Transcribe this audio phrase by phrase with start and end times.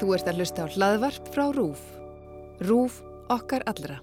[0.00, 1.82] Þú ert að hlusta á hlaðvarp frá RÚF.
[2.64, 3.02] RÚF
[3.32, 3.98] okkar allra.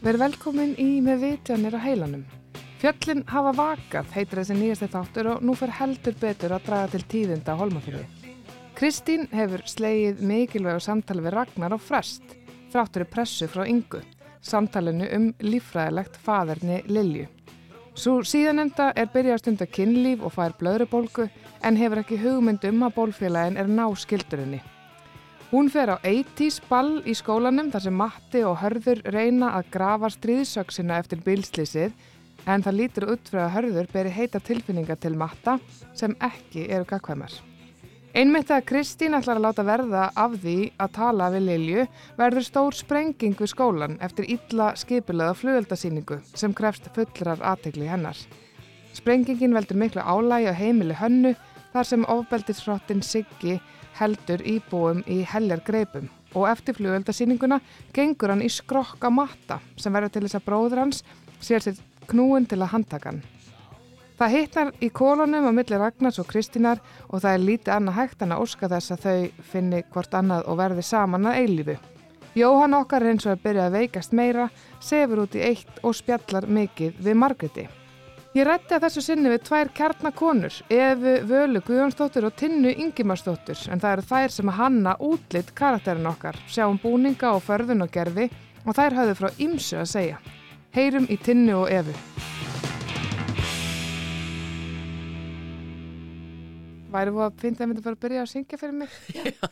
[0.00, 2.22] Verð velkomin í með vitjanir á heilanum.
[2.80, 7.02] Fjöllin hafa vakað heitir þessi nýjasti þáttur og nú fer heldur betur að draga til
[7.12, 8.06] tíðinda á holmafyrði.
[8.78, 12.24] Kristín hefur slegið mikilvægu samtali við Ragnar á frest,
[12.72, 14.00] þráttur í pressu frá yngu,
[14.42, 17.28] samtalenu um lífræðilegt faderni Lilju.
[18.00, 21.26] Svo síðanenda er byrjað stund að kynlíf og fær blöðrubólgu
[21.66, 24.60] en hefur ekki hugmynd um að bólfélagin er ná skildurinni.
[25.50, 30.12] Hún fer á 80's ball í skólanum þar sem Matti og Hörður reyna að grafa
[30.14, 31.92] stríðsöksina eftir bilslýsið
[32.46, 35.58] en það lítur út fyrir að Hörður beri heita tilfinningar til Matta
[35.92, 37.49] sem ekki eru gagkvæmar.
[38.10, 41.82] Einmitt að Kristín ætlar að láta verða af því að tala við Lilju
[42.18, 48.18] verður stór sprenging við skólan eftir illa skipilega flugöldasýningu sem krefst fullrar aðtegli hennar.
[48.98, 51.36] Sprengingin veldur miklu álægi á heimili hönnu
[51.70, 53.60] þar sem ofbeldisfrottin Siggi
[54.00, 57.60] heldur íbúum í heljar greipum og eftir flugöldasýninguna
[57.94, 61.04] gengur hann í skrokka matta sem verður til þess að bróður hans
[61.38, 61.78] sér sér
[62.10, 63.22] knúin til að handtaka hann.
[64.20, 68.24] Það hittar í kólunum á milli Ragnars og Kristínar og það er lítið annað hægt
[68.24, 71.76] en að óska þess að þau finni hvort annað og verði saman að eilífu.
[72.36, 75.96] Jóhann okkar er eins og að byrja að veikast meira, sefur út í eitt og
[75.96, 77.64] spjallar mikið við Margreti.
[78.36, 83.80] Ég rætti að þessu sinni við tvær kjarnakonur, Efu Völu Guðjónsdóttur og Tinnu Ingimarsdóttur, en
[83.80, 88.28] það eru þær sem að hanna útlitt karakterin okkar, sjáum búninga og förðun og gerfi
[88.66, 90.22] og þær hafðu frá ymsu að segja.
[90.76, 91.96] Heyrum í Tinnu og Efu.
[96.90, 98.94] Væri þú að finna að myndi bara að byrja að syngja fyrir mig?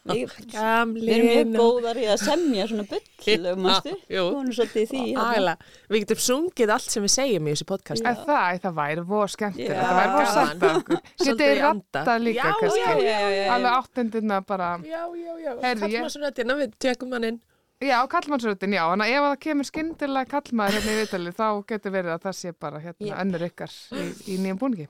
[0.08, 3.92] Við Gamli erum mjög góðar í að semja svona bull, mástu?
[4.10, 4.24] jú.
[4.34, 5.02] Hún er svolítið í því.
[5.18, 5.54] hérna.
[5.92, 8.02] Við getum sungið allt sem við segjum í þessu podcast.
[8.10, 10.66] Er það, það væri voru skemmtir, það væri voru sætt
[11.28, 12.82] Getið í ratta líka Já, kannski.
[12.82, 13.52] Já, já, já, já.
[13.54, 15.52] Alveg áttundina bara, Já, já, já.
[15.62, 17.40] Heyrðu, ég- Kallmannsröddina, við tekum hann inn.
[17.78, 22.14] já, kallmannsröðin, já, en ef það kemur skyndilega kallmaður hérna í vitali, þá getur verið
[22.16, 24.88] að það sé bara hérna önnur ykkar í, í nýjum búningi.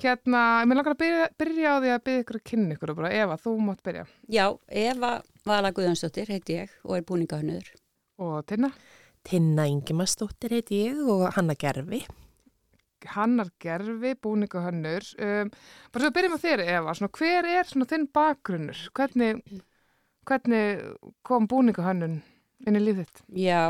[0.00, 2.98] Hérna, mér langar að byrja, byrja á því að byrja ykkur að kynna ykkur og
[3.02, 4.06] bara, Eva, þú mátt byrja.
[4.32, 5.12] Já, Eva
[5.44, 7.68] Vala Guðjónsdóttir heiti ég og er búningahönnur.
[8.22, 8.72] Og Tinna,
[9.26, 12.04] Tinna Ingimarsdóttir heiti ég og Hanna Gerfi.
[13.12, 15.06] Hannar Gerfi, búningahönnur.
[15.18, 15.50] Um,
[15.92, 18.82] bara svo að byrja með þér, Eva, svona, hver er svona þinn bakgrunnur?
[18.96, 19.42] Hvernig,
[20.30, 20.84] hvernig
[21.26, 22.20] kom búningahönnun
[22.66, 23.24] inn í lífið þitt?
[23.42, 23.64] Já,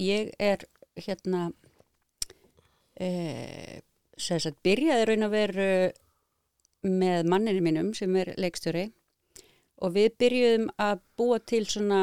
[0.00, 0.64] ég er
[0.98, 1.50] hérna,
[2.98, 3.82] e,
[4.18, 5.68] sem sagt, byrjaði raun að veru
[6.88, 8.86] með manninu mínum sem er leikstjóri
[9.82, 12.00] og við byrjuðum að búa til svona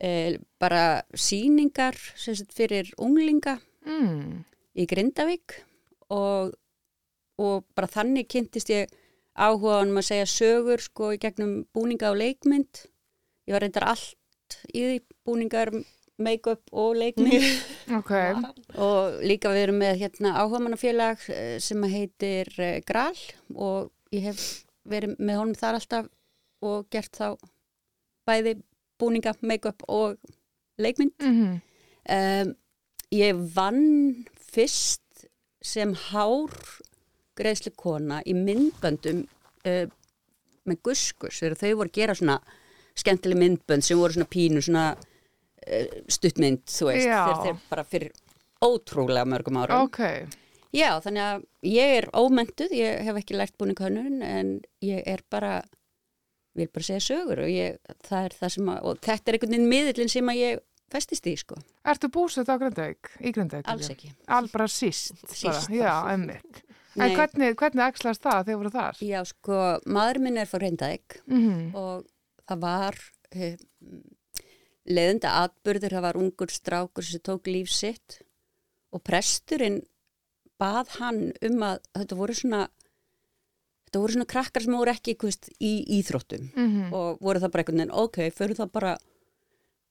[0.00, 4.44] e, bara síningar sagt, fyrir unglinga Mm.
[4.76, 5.54] í Grindavík
[6.12, 6.50] og,
[7.40, 8.90] og bara þannig kynntist ég
[9.32, 12.82] áhuga um að segja sögur sko í gegnum búninga og leikmynd.
[13.48, 15.72] Ég var reyndar allt í því búningar,
[16.22, 17.46] make-up og leikmynd.
[18.00, 18.12] Ok,
[18.78, 23.16] og líka við erum með hérna áhugamannafélag eh, sem heitir eh, Gral
[23.56, 24.44] og ég hef
[24.86, 26.06] verið með honum þar alltaf
[26.62, 27.34] og gert þá
[28.28, 28.60] bæði
[29.00, 30.20] búninga, make-up og
[30.78, 31.16] leikmynd.
[31.18, 31.58] mm
[32.08, 32.54] Um,
[33.12, 35.26] ég vann fyrst
[35.62, 36.54] sem hár
[37.38, 39.26] greiðslu kona í myndböndum
[39.68, 39.84] uh,
[40.64, 42.38] með guskus þegar þau voru að gera svona
[42.98, 44.84] skemmtileg myndbönd sem voru svona pínu svona
[46.10, 48.12] stuttmynd þú veist þegar þeir bara fyrir
[48.64, 50.00] ótrúlega mörgum árum ok.
[50.70, 54.52] Já, þannig að ég er ómentuð, ég hef ekki lært búning hönnun en
[54.86, 55.60] ég er bara
[56.58, 59.54] vil bara segja sögur og ég, það er það sem að, og þetta er einhvern
[59.56, 61.58] veginn miðillin sem að ég festist í sko,
[61.90, 63.12] Ertu búsett á Grindavík?
[63.22, 63.68] Í Grindavík?
[63.70, 64.10] alls ekki.
[64.26, 65.14] Al bara síst.
[65.22, 65.36] bara.
[65.38, 65.70] Síst.
[65.74, 66.62] Já, emmitt.
[66.98, 67.14] En Nei.
[67.14, 69.02] hvernig, hvernig axlast það þegar voru þar?
[69.06, 72.08] Já, sko, maður minn er frá Reyndavík Mm og
[72.50, 73.54] það var uh,
[74.90, 78.20] leðenda atbyrður, það var ungur strákur sem tók líf sitt
[78.90, 79.80] og presturinn
[80.60, 82.64] bað hann um að þetta voru svona
[83.88, 86.92] þetta voru svona krakkar sem voru ekki veist, í íþróttum -hmm.
[86.94, 88.96] og voru það bara einhvern veginn, ok, fyrir það bara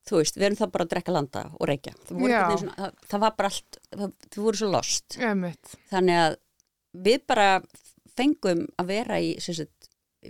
[0.08, 3.24] þú veist, við erum það bara að drekka landa og reykja, það, svona, það, það
[3.26, 5.76] var bara allt, það, þau voru svo lost Emmitt.
[5.92, 6.38] þannig að
[7.08, 7.50] við bara
[8.16, 9.36] fengum að vera í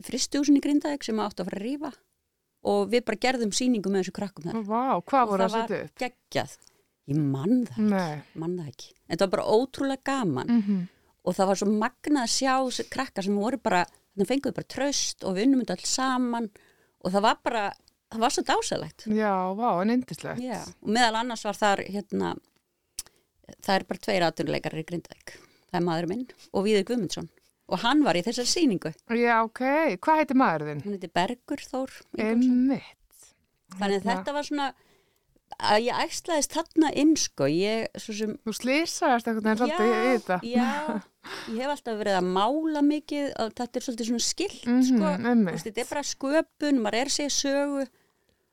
[0.06, 1.92] fristúsin í Grindavík sem átti að fara að rífa
[2.68, 4.62] og við bara gerðum sýningu með þessu krakkum þar.
[5.08, 6.00] Hvað og það var upp?
[6.04, 6.56] geggjað.
[7.10, 8.90] Ég mann það, mann það ekki.
[9.08, 10.56] En það var bara ótrúlega gaman.
[10.60, 10.88] Mm
[11.30, 13.84] og það var svo magnað að sjá krakkar sem voru bara,
[14.14, 16.50] þannig fenguðu bara tröst og við unnum þetta alls saman.
[17.04, 17.66] Og það var bara,
[18.12, 20.44] það var svo dásalegt Já, vá, en indislegt.
[20.44, 22.34] Já, og meðal annars var þar hérna
[23.66, 25.36] það er bara tveir aðtunuleikarar í Grindavík.
[25.70, 27.30] Það er maður minn og Víður Guðmundsson
[27.69, 29.63] og hann var í þessar sýningu Já, ok.
[30.01, 30.83] Hvað heitir maður þinn?
[30.86, 31.95] hann heiti Bergur Þór.
[32.18, 33.33] Emmitt.
[33.80, 34.69] þannig að þetta var svona
[35.66, 40.38] að ég æslaðist þarna inn sko ég, sem Þú slýsaðast eitthvað en svolítið í þetta.
[40.45, 40.68] já,
[41.56, 45.56] ég hef alltaf verið að mála mikið þetta er svolítið svona skilt sko, Þú einmitt.
[45.56, 47.88] veist, þetta er bara sköpun, maður er segja sögu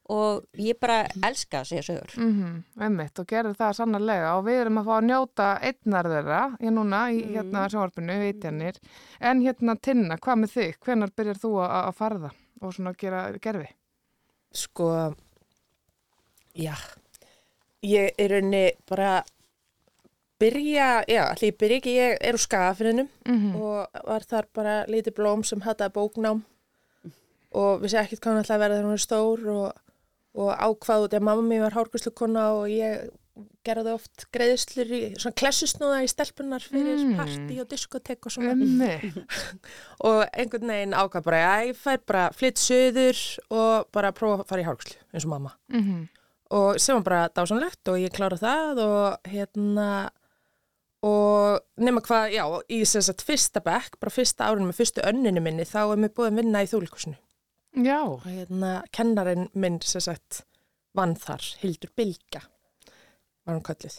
[0.09, 4.61] og ég bara elska að segja sögur Mm Emmitt og gerði það sannarlega og við
[4.61, 7.33] erum að fá að njóta einnar þeirra ég núna í Mhm.
[7.35, 8.77] hérna sjónvarpinu, vitjanir
[9.21, 10.79] en hérna Tinna, hvað með þig?
[10.85, 12.31] Hvenar byrjar þú að, að farða
[12.63, 13.69] og svona gera gerfi?
[14.53, 15.15] Sko,
[16.57, 16.75] já,
[17.83, 19.25] ég er rauninni bara
[20.41, 25.15] byrja, já, allir byrja ekki, ég er úr skafirinnum Mm og var þar bara lítið
[25.17, 26.43] blóm sem hataði bóknám
[27.57, 29.73] og vissi ekkert hvað hann ætlaði að vera þegar hún er stór og,
[30.37, 33.07] og ákvað út, að mamma mér var hárgruslukonna og ég
[33.67, 37.17] gerði oft greiðslur í svona klessusnúða í stelpunar fyrir Mm.
[37.19, 39.17] partí og diskotek og svona Emmitt.
[40.09, 44.49] og einhvern veginn ákvað bara, já, ég fær bara flytt söður og bara prófa að
[44.53, 46.07] fara í hárguslu eins og mamma Mm
[46.55, 49.87] og sem var bara dásanlegt og ég klára það og hérna
[51.03, 55.43] og nema hvað, já, í sem sagt fyrsta bekk, bara fyrsta árinu með fyrstu önninu
[55.43, 57.19] minni, þá er mér búið að vinna í þúlikusinu
[57.77, 60.45] Já, og hérna kennarinn minn sem sagt
[60.97, 62.41] vann þar, Hildur Bilga
[63.45, 63.99] var hann kölluð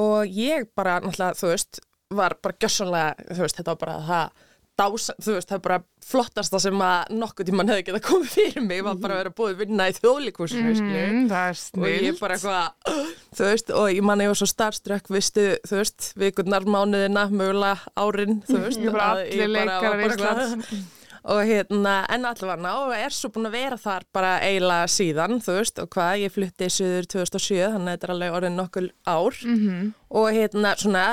[0.00, 1.82] og ég bara, náttúrulega, þú veist
[2.12, 4.48] var bara gjössanlega, þú veist, þetta var bara það
[4.80, 8.64] dása, þú veist, það er bara flottasta sem að nokkuð tíman hefði getað komið fyrir
[8.64, 10.88] mig, var bara að vera búið vinna í þjóðlíkusinu, mm
[11.20, 12.96] mm, og ég bara eitthvað,
[13.36, 17.92] þú veist, og ég man ég var svo starfströkk, vistu, þú veist, vikurnar, mánuðina, mögulega
[18.00, 18.80] árin, þú veist.
[18.80, 20.98] Ég bara að ég allir bara var leikarar bara Íslands.
[21.22, 25.54] Og hérna, en allavega, og er svo búin að vera þar bara eiginlega síðan, þú
[25.60, 29.38] veist, og hvað, ég flutti suður 2007, þannig að þetta er alveg orðin nokkur ár.
[29.46, 29.92] Mhm.
[30.18, 31.04] Og hérna, svona,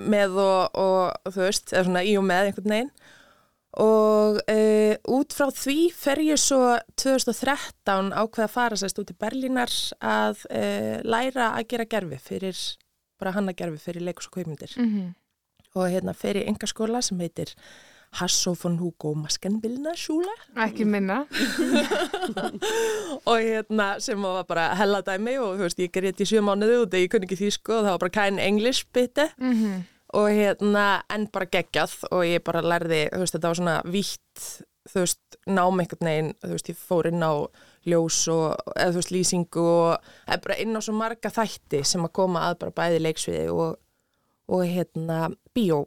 [0.00, 2.92] með og, og þú veist, eða svona í og með einhvern veginn.
[3.84, 9.18] Og uh, út frá því fer ég svo 2013 ákveða að fara sérst út í
[9.20, 9.70] Berlínar
[10.02, 12.64] að uh, læra að gera gerfi fyrir,
[13.20, 14.74] bara hanna gerfi fyrir leikus og kaupmyndir.
[14.80, 15.12] Mhm.
[15.78, 17.52] Og hérna fer ég enga skóla sem heitir
[18.18, 20.32] Hasso von Hugo Maskenbildner Schule.
[20.58, 21.22] Ekki minna.
[23.30, 26.98] og hérna sem var bara helladæmi og þú veist ég gerði í sjö mánuðu og
[26.98, 29.80] ég kunni ekki þýsku og það var bara kæn english biti Mm
[30.16, 34.46] og hérna enn bara geggjað og ég bara lærði, þú veist, þetta var svona vítt,
[34.90, 37.32] þú veist, nám einhvern veginn, þú veist, ég fór inn á
[37.88, 42.06] ljós og, eða þú veist, lýsingu og eða bara inn á svo marga þætti sem
[42.06, 43.78] að koma að bara bæði leiksviði og,
[44.50, 45.84] og hérna, bíó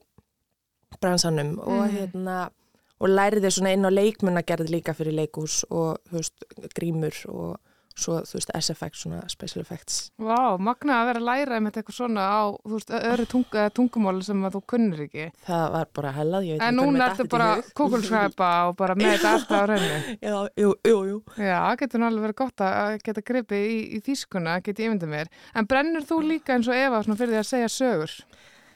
[1.02, 2.50] bransanum og hérna
[3.04, 6.46] og lærði svona inn á leikmunagerð líka fyrir leikús og, veist,
[6.78, 7.58] grímur og
[7.94, 11.94] svo, þú veist, SFX, svona special effects Vá, magna að vera að læra um eitthvað
[11.98, 15.28] svona á, þú veist, öðru tung, eða tungumáli sem að þú kunnir ekki.
[15.46, 17.34] það var bara hellað, ég veit En ekki hvernig núna mér ertu datt þetta í
[17.36, 17.70] bara hug.
[17.82, 20.18] kúkulskræpa og bara með þetta alltaf á rauninu.
[20.24, 21.20] Já, jú, jú, jú.
[21.38, 25.34] Já, getur alveg verið gott að geta gripið í, í þýskuna, geti ég myndið mér.
[25.54, 28.18] En brennur þú líka eins og Eva svona fyrir því að segja sögur?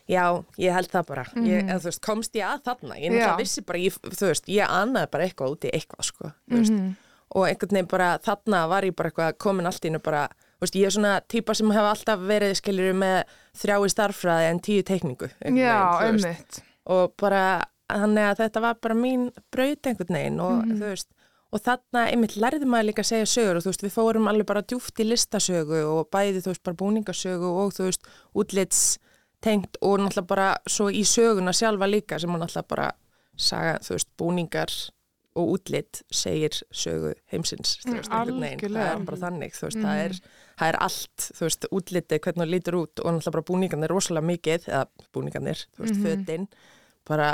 [0.08, 1.24] Já, ég held það bara.
[1.36, 1.70] Ég, Mhm.
[1.70, 2.96] eða, veist, komst ég að þarna.
[2.96, 6.32] Ég náttúrulega vissi bara, ég, þú veist, ég anaði bara eitthvað út í eitthvað, sko.
[6.50, 6.72] veist.
[6.72, 6.96] Mhm.
[7.36, 10.30] Og einhvern veginn bara, þarna var ég bara eitthvað komin allt í innu bara,
[10.62, 13.24] veist, ég er svona típa sem hef alltaf verið, skiljur, með
[13.54, 15.30] þrjá í starffræði en tíu teikningu.
[15.44, 16.62] Já, einmitt.
[16.88, 20.80] Og bara, þannig að þetta var bara mín braut einhvern veginn og Mhm.
[20.80, 21.08] þú veist,
[21.52, 24.46] og þarna einmitt lærði maður líka að segja sögur og þú veist, við fórum alveg
[24.46, 28.02] bara djúft í listasögu og bæði, þú veist, bara búningasögu og þú veist,
[28.36, 28.98] útlits
[29.44, 32.92] tengt og náttúrulega bara svo í söguna sjálfa líka sem hún náttúrulega bara
[33.38, 34.72] saga, þú veist, búningar
[35.38, 39.78] og útlit segir sögu heimsins, þú veist, einhvern veginn, það er bara þannig, þú veist,
[39.84, 40.16] það, er,
[40.58, 44.30] það er allt, þú veist, útlitið, hvernig það lítur út og náttúrulega bara búningarnir rosalega
[44.32, 46.08] mikið, eða búningarnir, þú veist, Mhm.
[46.08, 46.48] fötin,
[47.06, 47.30] bara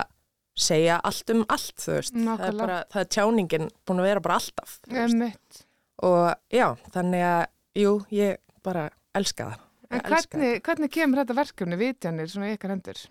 [0.54, 2.58] segja allt um allt, þú veist, það er Nákvæmlega.
[2.60, 5.66] bara, það er tjáningin búin að vera bara alltaf, þú veist,
[6.04, 7.46] og já, þannig að,
[7.76, 9.60] jú, ég bara elska það.
[9.94, 13.02] En hvernig, hvernig kemur þetta verkefni, vitjanir, svona ykkar hendur?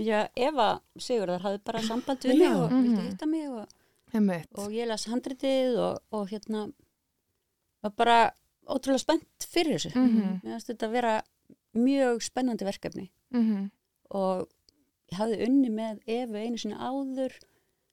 [0.00, 0.68] Já, Eva
[0.98, 3.68] Sigurðar hafði bara samband við mig og vildi hitta mig og,
[4.64, 6.64] og ég las handritið og, og hérna
[7.84, 8.18] var bara
[8.66, 9.92] ótrúlega spennt fyrir þessu.
[9.98, 10.40] Mhm.
[10.42, 11.14] Mér finnst þetta að vera
[11.74, 13.70] mjög spennandi verkefni Mhm.
[14.14, 14.48] og
[15.12, 17.34] ég hafði unni með Efu einu sinni áður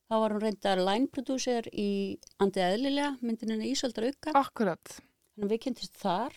[0.09, 5.01] þá var hún reyndar line producer í Andið eðlilega, myndin henni Ísaldar auka Akkurat.
[5.35, 6.33] þannig að við kynntumst þar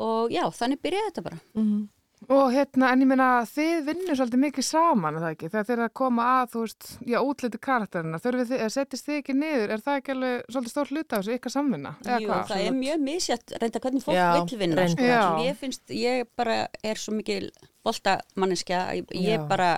[0.00, 1.88] og já, þannig byrjaði þetta bara Mhm.
[2.28, 5.48] Og hérna, en ég meina, þið vinnur svolítið mikið saman, er það ekki?
[5.54, 9.06] Þegar þið er að koma að, þú veist, já, útliti karakterina, þurfið þið, eða settist
[9.08, 11.92] þið ekki niður, er það ekki alveg svolítið stór hluta af þessu ykkar samvinna?
[12.04, 15.08] Eða Jú, það er mjög misjætt reynda hvernig fólk Já, vill vinna sko.
[15.48, 17.48] ég finnst, ég bara er svo mikil
[17.88, 19.48] boltamanneskja ég, ég Já.
[19.48, 19.70] bara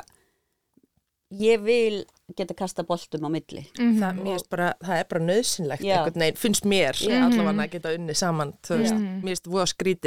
[1.32, 2.04] ég vil
[2.36, 3.98] geta kasta boltum á milli Mhm.
[4.00, 7.20] það, mér finnst bara, það er bara nöðsynlegt veginn, finnst mér Já.
[7.26, 8.98] allavega að geta unni saman þú veist, Já.
[9.22, 9.66] mér finnst voða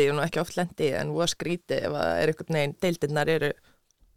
[0.10, 3.51] er nú ekki oft lendi en voða skrítið ef það er einhvern veginn deildirnar eru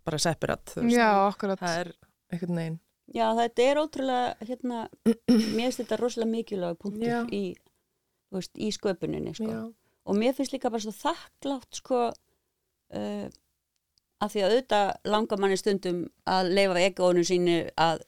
[0.04, 1.58] bara separat þú veist, Já, akkurat.
[1.60, 1.92] það er
[2.32, 2.78] einhvern veginn
[3.14, 4.88] Já, þetta er ótrúlega hérna,
[5.28, 7.54] mér finnst þetta rosalega mikilvæg punktur í,
[8.28, 9.72] þú veist, í sköpuninni sko.
[10.06, 12.12] og mér finnst líka bara svo þakklátt sko
[12.92, 13.28] uh,
[14.20, 18.00] að því að auðvitað langar manni stundum að leifa egoinu sínu að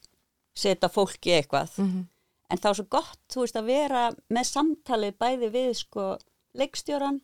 [0.54, 2.06] setja fólki eitthvað Mhm.
[2.50, 6.18] en þá er svo gott, þú veist, að vera með samtalið bæði við sko
[6.58, 7.20] leikstjóran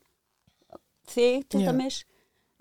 [1.10, 2.04] þig til dæmis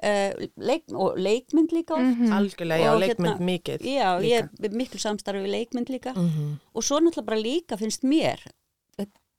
[0.04, 2.32] uh, leik, og leikmynd líka oft Mhm.
[2.34, 4.28] algjörlega, já, Og leikmynd hérna- mikið Já, líka.
[4.28, 6.60] ég er miklu samstarfi við leikmynd líka Mhm.
[6.76, 8.40] og svo náttúrulega bara líka finnst mér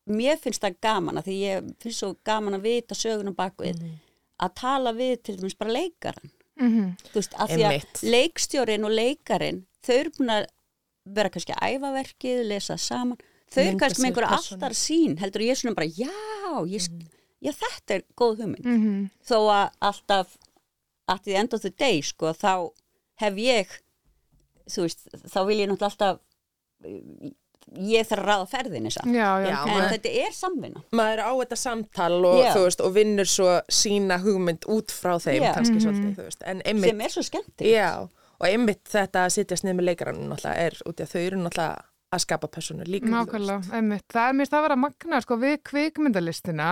[0.08, 3.90] mér finnst það gaman að því ég finnst svo gaman að vita sögunum bakvið Mhm.
[4.40, 6.96] að tala við til dæmis bara leikaran Mhm.
[7.12, 10.46] þú veist, að því að leikstjórin og leikarin þau eru búin að
[11.06, 13.18] vera kannski að æfa verkið, lesa saman
[13.52, 16.10] þau eru kannski með einhverja alltar sín heldur ég svona bara, já,
[16.66, 17.06] ég, mm.
[17.44, 19.10] já þetta er góð hugmynd Mhm.
[19.22, 20.36] þó að alltaf
[21.08, 22.72] at the end of the day sko, þá
[23.20, 23.66] hef ég
[24.66, 26.20] þú veist, þá vil ég náttúrulega alltaf
[27.74, 29.10] ég þarf að ráða ferðinni samt.
[29.14, 30.82] Já, já, Já, en þetta er samvinna.
[30.92, 35.74] Maður á þetta samtal og, veist, og vinnur svo sína hugmynd út frá þeim kannski
[35.80, 35.82] Mhm.
[35.86, 37.22] svolítið, þú veist, en einmitt sem er svo
[37.72, 37.90] Já,
[38.40, 41.82] og einmitt þetta að sitja snið með leikarann er út í að þau eru náttúrulega
[42.12, 43.08] að skapa persónu líka.
[43.10, 44.06] Nákvæmlega, einmitt.
[44.14, 46.68] Það er mér það að vera magna sko, við kvikmyndalistina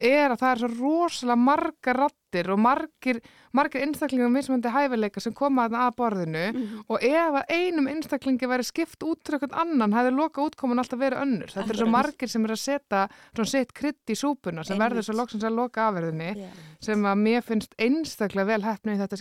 [0.00, 2.00] er að það er svo rosalega margar
[2.36, 3.20] rattir og margir,
[3.56, 6.84] margir einstaklingar mismöndi hæfileika sem koma þarna að borðinu Mhm.
[6.88, 10.98] og ef að einum einstaklingi væri skipt út til einhvern annan hefði loka útkomun alltaf
[10.98, 11.50] verið önnur.
[11.52, 15.02] Þetta er svo margir sem er að setja svona sitt krydd í súpuna sem verður
[15.04, 16.48] svo loksins að loka afverðinni Já.
[16.80, 19.16] sem að mér finnst einstaklega vel heppnu í þetta,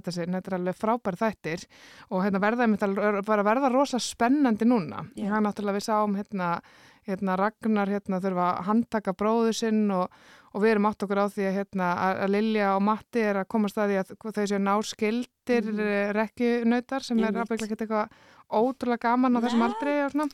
[0.00, 1.66] þetta sinn, þetta er alveg frábær þættir
[2.10, 5.06] og hérna verða bara verða rosa spennandi núna.
[5.16, 5.28] Já.
[5.30, 6.60] Það er náttúrulega við sáum hérna,
[7.06, 10.08] hérna Ragnar hérna þurfa að handtaka bróðu sinn og,
[10.54, 11.88] og við erum átt okkur á því að, hérna,
[12.24, 15.74] að Lilja og Matti er að komast að því að þau séu ná skildir mm
[15.74, 16.12] Mhm.
[16.16, 18.08] rekkjunautar sem er afbygglega ekkert eitthvað
[18.54, 19.66] ótrúlega gaman á þessum Nei.
[19.68, 20.28] aldri og svona.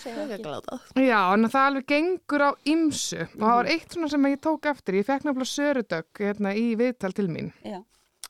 [0.00, 0.78] Það er glada.
[0.96, 4.66] Já, en það alveg gengur á ymsu og það var eitt svona sem ég tók
[4.70, 7.82] eftir, ég fekk nefnilega sörudögg hérna, í viðtal til mín Já.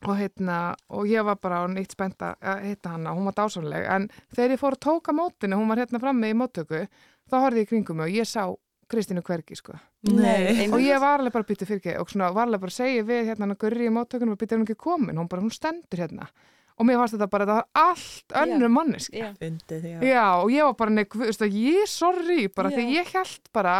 [0.03, 4.09] og, hérna, og ég var bara nýtt spennt að hitta hana, hún var dásanleg en
[4.35, 6.87] þegar ég fór að tóka mótinu, hún var hérna frammi í móttöku,
[7.31, 8.45] þá horfði ég kringum mig og ég sá
[8.87, 9.75] Kristínu hvergi sko.
[10.07, 12.77] Nei, og ég var alveg bara býttu fyrir ekki og svona var alveg bara að
[12.77, 15.51] segja við hérna hana Gurri í móttökunum og býttu hún ekki komin, hún bara, hún
[15.51, 16.29] stendur hérna.
[16.77, 19.31] Og mér fannst þetta bara, þetta var allt önnur mannesk Já.
[19.41, 19.97] Já.
[20.05, 22.77] Já, og ég var bara, nei, þú veist að ég, sorry, bara Já.
[22.77, 23.77] því ég held bara,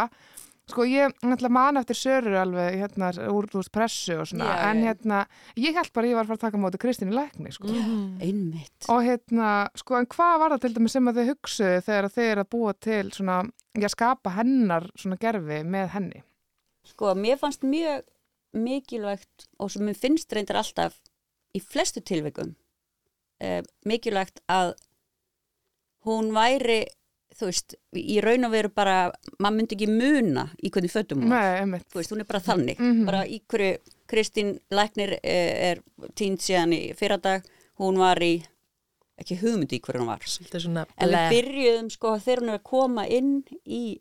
[0.68, 4.82] sko, ég náttúrulega man eftir sörur alveg, hérna, úr, veist, pressu og svona, Já, en
[4.84, 4.90] já.
[4.92, 5.20] hérna,
[5.56, 7.68] ég held bara að ég var að fara að taka á móti Kristínu Lækni, sko.
[7.72, 8.20] Mhm.
[8.22, 12.10] einmitt Og hérna, sko, en hvað var það til dæmis sem að þau hugsuðu þegar
[12.18, 13.38] þau eru að búa til svona,
[13.80, 16.24] já, skapa hennar svona gerfi með henni?
[16.88, 18.04] Sko, mér fannst mjög
[18.58, 20.96] mikilvægt og sem mér finnst reyndar alltaf
[21.56, 22.56] í flestu tilvikum
[23.40, 24.74] eh, mikilvægt að
[26.08, 26.86] hún væri,
[27.38, 31.27] þú veist, í raun og veru bara, maður myndi ekki muna í hvernig fötum
[31.62, 31.86] einmitt.
[31.94, 33.06] Þú veist, hún er bara þannig, Mhm.
[33.06, 33.77] bara í hverju
[34.08, 35.82] Kristín Læknir eh, er
[36.15, 37.44] tínt síðan í fyrradag,
[37.79, 38.44] hún var í,
[39.20, 40.24] ekki hugmyndi í hverju hún var.
[40.98, 43.98] En við byrjuðum sko þegar hún er að koma inn í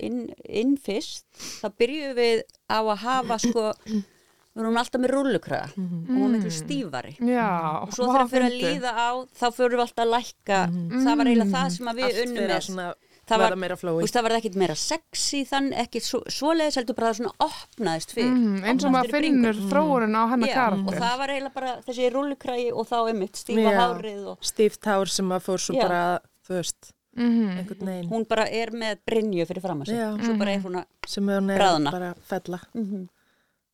[0.00, 1.26] inn, inn fyrst
[1.60, 3.74] þá byrjuðum við á að hafa sko
[4.54, 7.12] við erum alltaf með rúllukraða og hún var miklu stífari.
[7.22, 7.48] Já,
[7.84, 9.08] og svo þegar fyrir að líða á
[9.40, 10.58] þá fyrir við alltaf að lækka.
[11.04, 12.66] Það var eiginlega það sem að við Allt unnum að með.
[12.66, 12.88] svona
[13.30, 13.54] það var,
[14.10, 18.32] það var ekkit meira sexy þann, ekki svo, svoleiðis heldur bara það svona opnaðist fyrir.
[18.34, 19.70] Mm, eins og maður finnur bringur.
[19.70, 20.98] þróunin á hennar Já, og karakter.
[21.04, 23.78] það var eiginlega bara þessi rúllukrægi og þá einmitt stífa Já.
[23.84, 25.82] hárið og Stíft hár sem að fór svo Já.
[25.86, 26.02] bara,
[26.48, 27.46] þú veist, Mhm.
[27.60, 28.08] einhvern veginn.
[28.10, 29.96] Hún bara er með Brynju fyrir fram að sig.
[29.98, 30.10] Já.
[30.26, 31.40] svo bara er hún að sem er
[31.90, 32.60] bara fella.
[32.74, 33.08] mm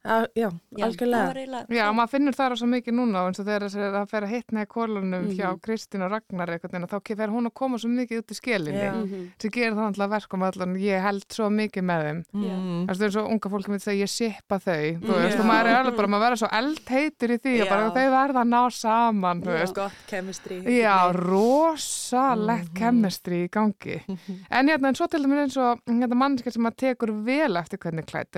[0.07, 0.49] Já, já,
[0.79, 1.33] Já, algjörlega.
[1.35, 3.65] eiginlega Já, maður finnur það svo mikið núna eins og þegar
[3.97, 7.55] það fer að hitna í kólunum hjá Kristín og Ragnar eitthvað þá fer hún að
[7.59, 8.93] koma svo mikið út í skelinni Já.
[8.95, 9.25] Mhm.
[9.43, 12.87] sem gerir það alltaf verkum allan ég held svo mikið með þeim Mm.
[12.87, 15.41] Það er eins og unga fólki myndi segja ég sippa þau þú veist, Já.
[15.41, 17.91] og maður er alveg bara, maður verður svo eldheitur í því og bara Já.
[17.97, 19.75] þau verða að ná saman veist.
[19.75, 20.61] Gott chemistry.
[20.63, 24.01] Já, rosalegt chemistry í gangi
[24.51, 27.79] en hérna, en svo til dæmis eins og hérna mannskja sem að tekur vel eftir
[27.83, 28.37] hvernig klætt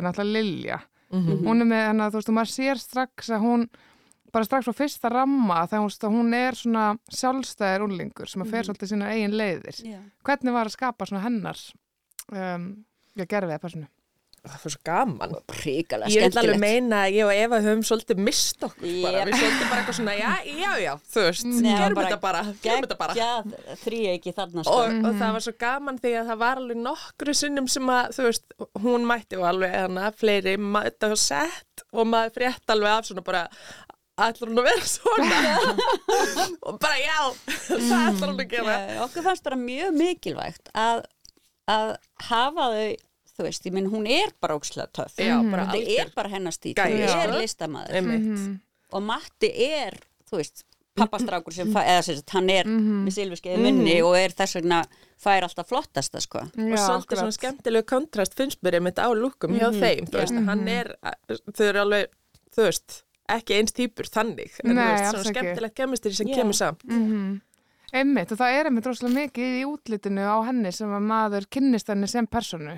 [1.10, 1.46] Lilja Mhm.
[1.46, 3.68] hún er með hennar, þú veist, og maður sér strax að hún
[4.32, 8.62] bara strax frá fyrsta ramma þegar hún, að er svona sjálfstæðir úrlingur sem að fer
[8.64, 9.78] svolítið sína eigin leiðir.
[9.88, 10.00] Já.
[10.24, 11.56] Hvernig var að skapa svona hennar
[12.32, 12.84] um,
[13.16, 13.88] já, gerfið að personu?
[14.38, 15.32] Það fyrir svo gaman.
[15.58, 19.18] Ríkalega Ég vil alveg meina að ég og Eva höfum svolítið mist okkur bara.
[19.18, 19.28] Jep.
[19.28, 22.42] Við svolítið bara eitthvað svona, já, já, já, þú veist, Nei, gerum bara þetta bara,
[22.62, 23.16] gerum þetta bara.
[23.18, 24.76] Geggjað þrý ekki þarna sko.
[24.78, 28.14] Og, og það var svo gaman því að það var alveg nokkru sinnum sem að,
[28.16, 32.94] þú veist, hún mætti og alveg hana, fleiri mætti og sett og maður frétt alveg
[32.94, 33.42] af svona bara,
[34.18, 35.42] ætlar hún að vera svona?
[36.68, 37.20] og bara, já,
[37.66, 38.78] það ætlar hún að gera.
[38.86, 41.04] Já, okkur fannst bara mjög mikilvægt að,
[41.70, 41.94] að
[42.30, 42.88] hafa þau
[43.38, 45.18] þú veist, ég minn hún er bara ókslega töff.
[45.22, 47.36] Já, bara þetta algjör er bara hennar stíl, hún er sko.
[47.38, 48.00] listamaður.
[48.00, 48.48] Einmitt.
[48.92, 50.64] og Matti er, þú veist
[50.98, 54.80] pappastrákur sem fæ, eða sem sagt, hann er með silfiskeiði munni og er þess vegna
[55.22, 56.44] fær alltaf flottasta sko.
[56.48, 60.64] Og svolítið svona skemmtilegu kontrast finnst mér einmitt á lúkum hjá þeim þú veist, hann
[60.72, 60.94] er,
[61.28, 62.08] þau eru alveg
[62.56, 66.40] þú veist, ekki eins týpur þannig, en Nei, þú veist, svona skemmtilegt kemistri sem Já.
[66.40, 67.42] kemur saman
[67.88, 71.88] Einmitt og það er einmitt rosalega mikið í útlitinu á henni sem að maður kynnist
[71.88, 72.74] henni sem personu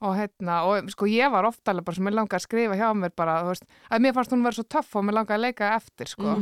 [0.00, 2.88] og hérna, og sko ég var ofta alveg bara sem ég langaði að skrifa hjá
[2.94, 5.70] mér bara, veist, að mér fannst hún verið svo töff og mér langaði að leika
[5.74, 6.34] eftir, sko.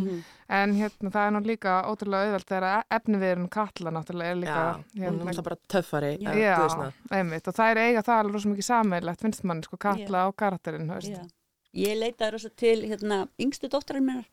[0.59, 4.69] En hérna það er nú líka ótrúlega auðvelt þegar efniviðurinn Katla náttúrulega er líka Já,
[4.77, 6.59] hún er hérna, alltaf bara töffari Já.
[6.79, 6.91] na.
[7.19, 10.37] einmitt og það er eiga það alveg rosa mikið sammeilegt, finnst mann, sko, Katla og
[10.37, 11.33] karakterinn, veist.
[11.77, 14.25] Ég leitaði rosa til hérna yngstu dóttarinn mér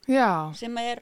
[0.55, 1.01] sem er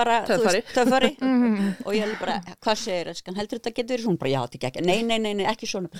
[0.00, 1.12] bara, töffari.
[1.30, 1.70] Mhm.
[1.86, 4.58] og ég held bara, hvað segir það, heldur þetta getur verið svona, bara já, þetta
[4.60, 5.90] er ekki, nei, nei, nei, nei, ekki svona.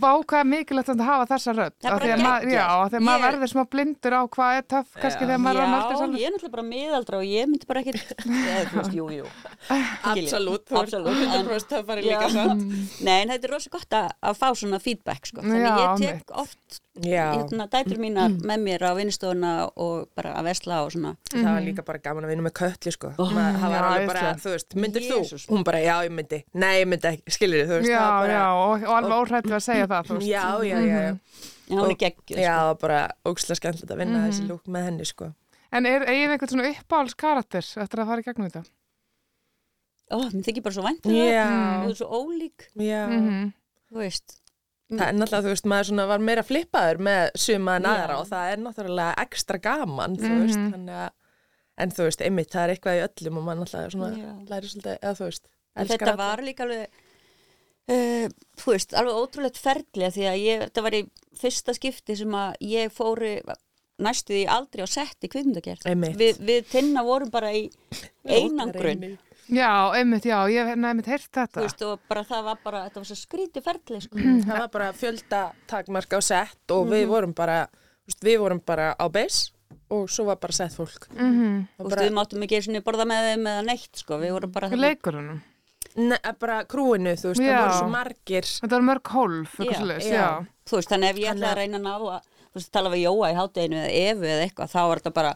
[0.00, 1.76] Vá, hvað er mikilvægt að hafa þessa rödd.
[1.90, 2.52] Að maður.
[2.54, 2.66] Já,
[3.20, 6.26] verður smá blindur á hvað er töff kannski þegar maður er Já, á náldir ég
[6.28, 7.94] er náttúrulega bara miðaldra og ég myndi bara ekki
[8.98, 9.26] jú, jú.
[9.70, 10.26] Skilji.
[10.26, 12.12] Absolutt, þú ert 100% töffari Já.
[12.12, 12.62] líka samt.
[13.06, 15.44] Nei, en þetta er rosa gott að, að fá svona feedback sko.
[15.44, 20.34] þannig Já, ég tek oft Já, hérna, dætur mínar með mér á vinnstofuna og bara
[20.36, 21.14] að vesla og svona
[23.30, 25.44] oh, það var Já, alveg bara, þú veist, myndir Jesús.
[25.46, 25.52] þú?
[25.54, 28.44] Hún bara, já, ég myndi, nei, ég myndi ekki, skilir þú veist, Já, bara, já,
[28.54, 31.14] og, og alveg óhrættu að segja það, þú veist já, já, já, já.
[31.70, 32.78] en hún er geggjuð Já, sko.
[32.82, 35.30] bara ógslag skemmtilegt að vinna þessi lúk með henni, sko.
[35.70, 38.64] En er eigin einhvern svona uppáhalds karakter eftir að fara í gegnum þetta?
[40.10, 41.44] Ó, mér þykir bara svo vænt um Já.
[41.46, 43.52] það þú er svo ólík, Já, Mhm.
[43.90, 44.36] þú veist
[44.90, 47.90] það er náttúrulega, þú veist, maður svona var meira flippaður með suma en Já.
[47.94, 51.10] aðra og það er náttúrulega ekstra gaman, þú veist, þannig að,
[51.80, 54.32] en þú veist, einmitt, það er eitthvað í öllum og svona Já.
[54.50, 57.00] læri svolítið, eða þú veist, En elskar þetta var líka alveg
[57.94, 58.28] uh,
[58.60, 61.02] þú veist, alveg ótrúlegt ferðlega því að ég, þetta var í
[61.40, 63.34] fyrsta skipti sem að ég fóri
[64.00, 65.88] næstu því aldrei á sett í kvikmyndagerð.
[65.90, 66.16] Einmitt.
[66.20, 67.66] við, við tinna vorum bara í
[68.24, 69.18] einangrun.
[69.50, 72.82] Já, einmitt, já, ég hef einmitt heyrt þú þetta veist, og bara það var bara,
[72.86, 74.26] þetta var svo skríti ferðlega sko.
[74.46, 75.40] Það var bara fjölda
[75.70, 77.64] takmark á sett og við vorum bara,
[78.06, 79.48] þú við vorum bara á beis
[79.90, 81.08] og svo var bara sett fólk.
[81.12, 81.66] Mhm.
[81.78, 84.52] þú veist, við máttum ekki einu sinni borða með þeim eða neitt, sko, við vorum
[84.52, 85.40] bara Leikurunum
[85.96, 87.50] Nei, bara krúinu, þú veist, Já.
[87.50, 88.46] það voru svo margir.
[88.46, 90.26] Þetta var mörg hólf, eitthvað já
[90.70, 93.02] þú veist, þannig ef ég ætlaði að reyna að ná að þú veist, tala við
[93.02, 95.32] Jóa í hátteginu eða Efu eða eitthvað, þá var þetta bara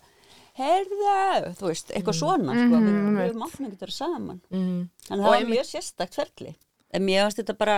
[0.55, 4.89] heyrðu, þú veist, eitthvað svona sko, við, við máttum ekki vera saman Mm.
[5.09, 6.55] þannig að Og það var mjög sérstakt ferli
[6.95, 7.77] en mér fannst þetta bara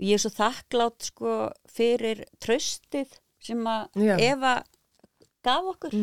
[0.00, 1.36] ég er svo þakklátt sko
[1.70, 4.16] fyrir tröstið sem að Já.
[5.48, 5.96] Eva gaf okkur.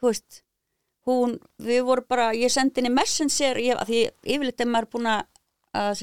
[0.00, 0.42] Þú veist
[1.08, 4.00] hún, við vorum bara, ég sendi henni messenger, ég, að því
[4.34, 5.22] yfirleitt er maður búin að,
[5.74, 6.02] að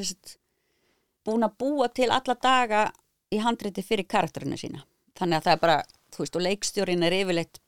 [1.25, 2.81] búin að búa til alla daga
[3.33, 4.83] í handriti fyrir karakterinu sína.
[5.17, 5.77] Þannig að það er bara,
[6.13, 7.59] þú veist, og leikstjórin er yfirleitt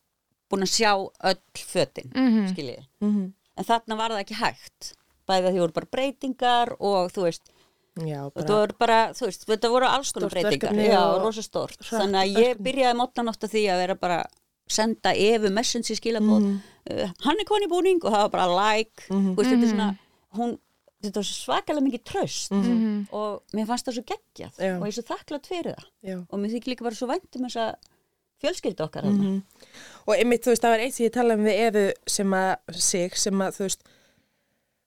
[0.52, 2.38] búin að sjá öll fötin, mm Mhm.
[2.38, 2.54] -hmm.
[2.54, 4.94] skiljið en þarna var það ekki hægt.
[5.28, 7.50] Bæði að því voru bara breytingar og þú veist,
[7.98, 11.42] Já, þetta bara, voru bara, þú veist, þetta voru alls konar breytingar, já, og rosa
[11.42, 11.78] stórt.
[11.82, 14.24] hratt þannig að ég byrjaði mótnan ofta því að vera bara
[14.68, 16.62] senda Evu messenger skilabóð Mhm.
[16.92, 19.04] uh, hann er koni í búning og það var bara like.
[19.10, 19.36] Mhm.
[19.36, 19.98] þú veist, þetta er svona
[20.38, 20.58] hún,
[21.04, 22.52] þetta var svo svakalega mikið tröst
[23.12, 24.66] og mér fannst það svo geggjað Mhm.
[24.68, 24.78] Já.
[24.78, 25.86] og ég er svo þakklátt fyrir það.
[26.04, 26.18] Já.
[26.30, 27.76] og mér þykir líka bara svo vænt um þessa
[28.42, 29.44] fjölskyldu okkar mm
[30.08, 32.56] Og einmitt, þú veist, það var eitt sem ég talaði um við Efu sem að,
[32.74, 33.82] sig, sem að, þú veist,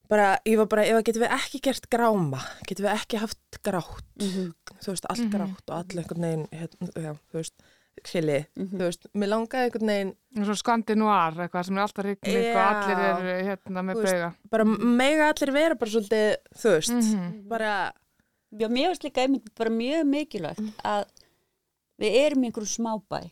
[0.08, 4.04] bara, ég var bara, Eva, getum við ekki gert gráma, getum við ekki haft grátt,
[4.18, 7.54] þú veist, allt grátt og allir einhvern veginn, hérna, já, þú veist,
[8.04, 12.44] hlili, þú veist, mér langaði einhvern veginn, Svo skandinúar, eitthvað sem er alltaf rigning og
[12.54, 12.66] Já.
[12.70, 17.48] allir eru hérna með bauga bara mega allir vera bara svolítið, þú veist, Mhm.
[17.48, 17.92] bara,
[18.52, 21.04] Já, mér finnst líka einmitt bara mjög mikilvægt að
[22.00, 23.30] við erum í einhverjum smábæ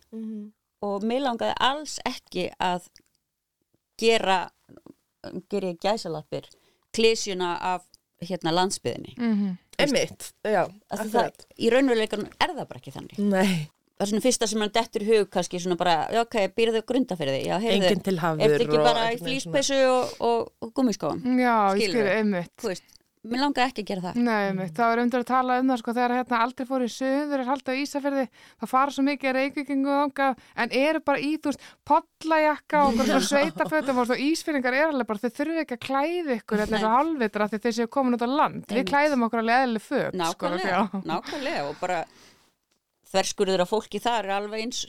[0.82, 2.86] og mér langaði alls ekki að
[3.98, 4.50] gera
[5.50, 6.44] gera ég gæsalappir
[6.94, 7.82] klísjuna af
[8.22, 9.58] hérna landsbyðinni Mhm.
[9.78, 11.46] einmitt, já, akkurat.
[11.58, 15.02] í raunveruleikanum er það bara ekki þannig Nei, það er svona fyrsta sem hann dettur
[15.02, 18.20] í hug kannski svona bara, já ok, býrðu grunda fyrir því já, heyrðu, Engin til
[18.22, 22.54] hafður er þetta ekki bara í flýspessu og, og, og gummiskóum Já, ég skilur, einmitt.
[22.62, 22.94] þú veist,
[23.28, 24.70] mér langaði ekki að gera það Nei, einmitt.
[24.76, 27.48] Það var undir að tala um það sko þegar hérna aldrei fór í söður er
[27.48, 28.24] haldið á Ísafjörði,
[28.62, 30.28] það fara svo mikið reykvikingu ánga,
[30.62, 35.24] en eru bara í þú veist, podlajakka og bara sveitafötum og Ísfyrringar er alveg bara
[35.26, 38.24] þau þurfu ekki að klæða ykkur þetta er svo hálfvitra því þeir séu komin út
[38.24, 38.94] á land við Einmitt.
[38.94, 41.04] klæðum okkur alveg eðli föt sko, nákvæmlega, já.
[41.10, 42.00] nákvæmlega og bara
[43.12, 44.84] þverskurður af fólki þar er alveg eins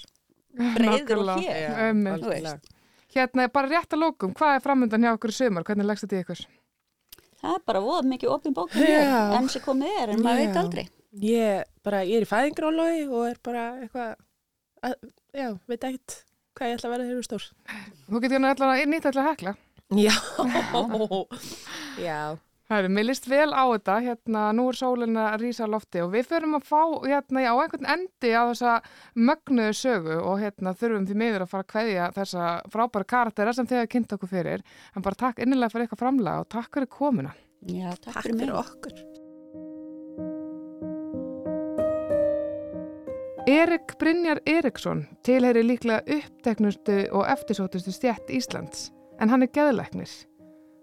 [0.76, 2.60] breiður og hér algjörlega.
[3.10, 6.18] Hérna, bara rétt að lókum, hvað er framöndan hjá okkur í sumar, hvernig leggst þetta
[6.20, 6.42] í ykkur?
[7.40, 8.84] það er bara voð mikið opin bók Já.
[8.86, 9.36] yeah.
[9.38, 10.48] enn sem komið er, en maður Já.
[10.50, 10.88] veit aldrei
[11.26, 14.12] Ég, bara, ég er í fæðingrólogi og er bara eitthvað,
[14.86, 16.18] að- já, veit ekkert
[16.60, 17.46] hvað ég ætla að vera þeirra stór.
[18.10, 19.56] Þú getur hérna allan að nýtt allan að hekla
[19.98, 20.14] Já,
[22.06, 22.20] já,
[22.70, 26.04] Það er, mér líst vel á þetta, hérna, nú er sólinn að rísa á lofti
[26.04, 28.74] og við förum að fá, hérna, já, einhvern endi á þessa
[29.18, 33.66] mögnuðu sögu og hérna þurfum því miður að fara að kveðja þessa frábæra karaktera sem
[33.72, 36.92] þið hafa kynnt okkur fyrir, en bara takk innilega fyrir eitthvað framlega og takk fyrir
[36.94, 37.34] komuna.
[37.66, 38.96] Já, takk, takk fyrir mig fyrir okkur.
[43.50, 50.29] Erik Brynjar Eriksson tilheyri líklega uppteknustu og eftirsótustu stjætt Íslands, en hann er geðlæknir.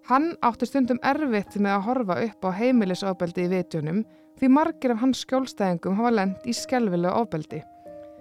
[0.07, 4.05] Hann átti stundum erfitt með að horfa upp á heimilisofbeldi í vitjunum
[4.38, 7.59] því margir af hans skjólstæðingum hafa lent í skelvilegu ofbeldi.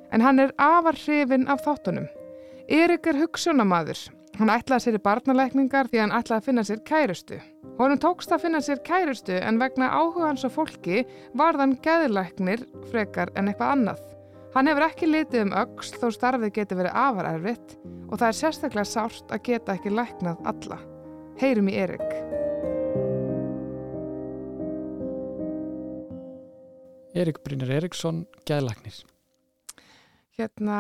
[0.10, 2.08] En hann er afar hrifin af þáttunum.
[2.74, 4.00] Erik er hugsunamaður.
[4.40, 7.38] Hann ætlaði sér í barnalækningar því hann ætlaði að finna sér kærustu.
[7.78, 11.04] Honum tókst að finna sér kærustu en vegna áhuga hans á fólki
[11.38, 14.02] var þann geðlæknir frekar en eitthvað annað.
[14.58, 17.78] Hann hefur ekki litið um öxl þó starfið geti verið afar erfitt
[18.10, 20.82] og það er sérstaklega sárt að geta ekki læknað alla.
[21.36, 22.12] Heyrum í Erik.
[27.16, 29.02] Erik Brynjar Eriksson, gæðlagnir.
[30.36, 30.78] Hérna,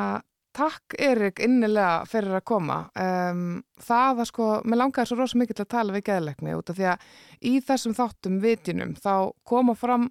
[0.56, 2.78] takk Erik innilega fyrir að koma.
[2.96, 6.72] Um, það að sko, mér langaði svo rosa mikið til að tala við geðleikni út
[6.72, 7.06] af því að
[7.52, 9.14] í þessum þáttum vitjunum þá
[9.48, 10.10] koma fram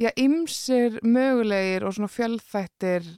[0.00, 3.08] já, ymsir mögulegir og svona fjölþættir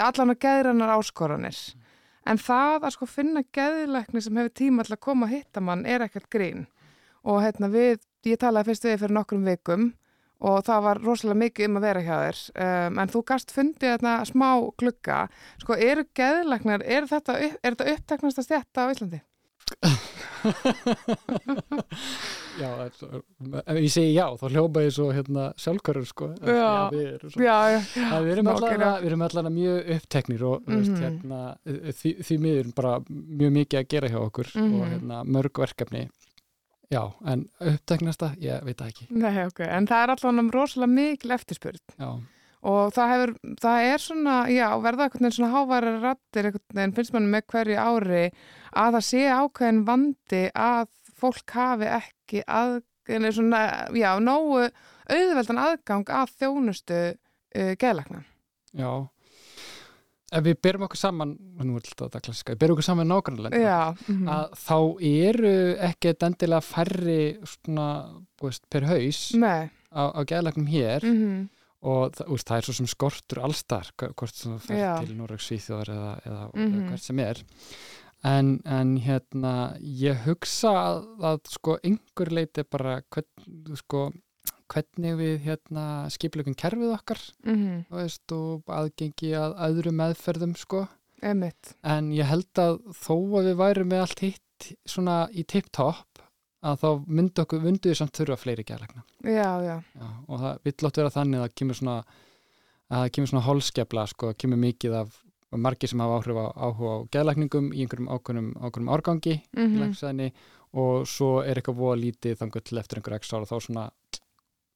[0.00, 1.60] allan að geðrannar áskoranir.
[2.28, 5.86] En það að sko finna geðleikni sem hefur tíma til að koma að hitta mann
[5.88, 6.66] er ekkert grín.
[7.24, 9.90] Og hérna við, ég talaði fyrst við fyrir nokkrum vikum
[10.40, 13.90] og það var rosalega mikið um að vera hjá þér um, en þú gast fundið
[13.92, 14.48] þarna smá
[14.80, 15.18] glugga
[15.60, 19.20] sko, eru geðlæknar er þetta, er þetta uppteknast að stjætta á Íslandi?
[22.60, 26.28] Já, ef ég segi já, þá hljópa ég svo hérna sjálfkörur, sko.
[26.44, 26.90] Já.
[26.92, 27.56] við erum, Já,
[27.96, 28.90] já, við erum allavega, gera.
[29.00, 31.02] við erum allavega mjög uppteknir og mm veist, Mhm.
[31.04, 31.40] hérna,
[32.00, 34.90] því, því miður bara mjög mikið að gera hjá okkur og Mhm.
[34.92, 36.08] hérna, mörg verkefni.
[36.90, 39.06] Já, en uppteknasta, ég veit ekki.
[39.10, 42.20] nei, ok, en það er allavega rosalega mikil eftirspurð Já,
[42.60, 46.94] og það hefur, það er svona, já, verða einhvern veginn svona háværa rattir einhvern veginn,
[46.98, 48.24] finnst mann með hverju ári
[48.70, 52.80] að það sé ákveðin vandi að fólk hafi ekki að,
[53.32, 53.62] svona,
[53.96, 54.66] já, nógu
[55.10, 58.22] auðveldan aðgang að þjónustu uh, geðlækna.
[58.76, 58.92] já.
[60.30, 63.58] Ef við berum okkur saman, nú er þetta klassiska, við berum okkur saman nákvæmlega.
[63.58, 64.28] Já, mhm.
[64.30, 64.76] að þá
[65.08, 65.54] eru
[65.88, 67.86] ekki endilega færri svona,
[68.38, 71.48] þú veist, per haus Nei, á, á geðlagnum hér mhm,
[71.82, 75.92] og það, úst, það er svo sem skortur allstar, hvort þú fer til Norröks Svíþjóðar
[75.94, 76.88] eða, eða Mhm.
[76.90, 77.42] hvert sem er
[78.24, 84.10] en, en hérna ég hugsa að, að sko einhver leiti bara hvern, sko,
[84.70, 90.84] hvernig við hérna skipleikum kerfið okkar mhm, þú veist, og aðgengi að öðru meðferðum sko
[91.22, 91.74] emitt.
[91.82, 96.09] en ég held að þó að við værum með allt hitt svona í tip-top
[96.60, 100.60] að þá myndu okkur, myndu við samt þurfa fleiri geðlegna Já, já, Já, og það
[100.68, 101.96] vill átt vera þannig að það kemur svona
[102.90, 105.18] að það kemur svona holskefla sko, það kemur mikið af
[105.50, 109.78] margir sem hafa áhrif á áhuga á geðlækningum í einhverjum ákveðnum, ákveðnum árgangi í mhm,
[109.82, 110.28] læknisæðinni
[110.80, 113.86] og svo er eitthvað voða lítið þannig til eftir einhver x ára þá svona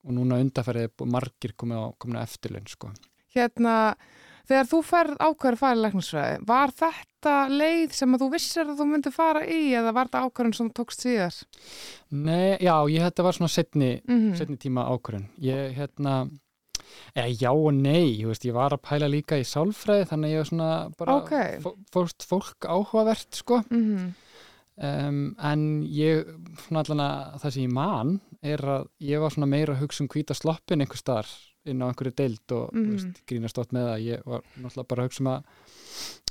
[0.05, 2.91] og núna undarfærið margir komið á, komið á eftirlaun sko.
[3.35, 3.75] hérna,
[4.49, 4.81] þegar þú
[5.57, 9.43] að fara í læknisfræði, var þetta leið sem að þú vissir að þú myndi fara
[9.49, 11.39] í eða var þetta ákveðin sem þú tókst síðar?
[12.11, 16.17] Nei, já, ég þetta var svona setni, Mm setni tíma ákvörðun ég hérna
[17.15, 20.35] eða já og nei, ég, veist, ég var að pæla líka í sálfræði þannig að
[20.35, 21.33] ég var svona bara Ok.
[21.65, 24.13] fó- fórst fólk áhugavert sko -hmm.
[24.77, 26.25] um, en ég
[26.67, 30.05] svona allan að það sem ég man er að ég var svona meira að hugsa
[30.05, 31.27] um hvíta sloppin einhver staðar
[31.67, 32.91] inn á einhverju deild og mm Mhm.
[32.93, 35.43] veist, grínast átt með það ég var náttúrulega bara að hugsa um að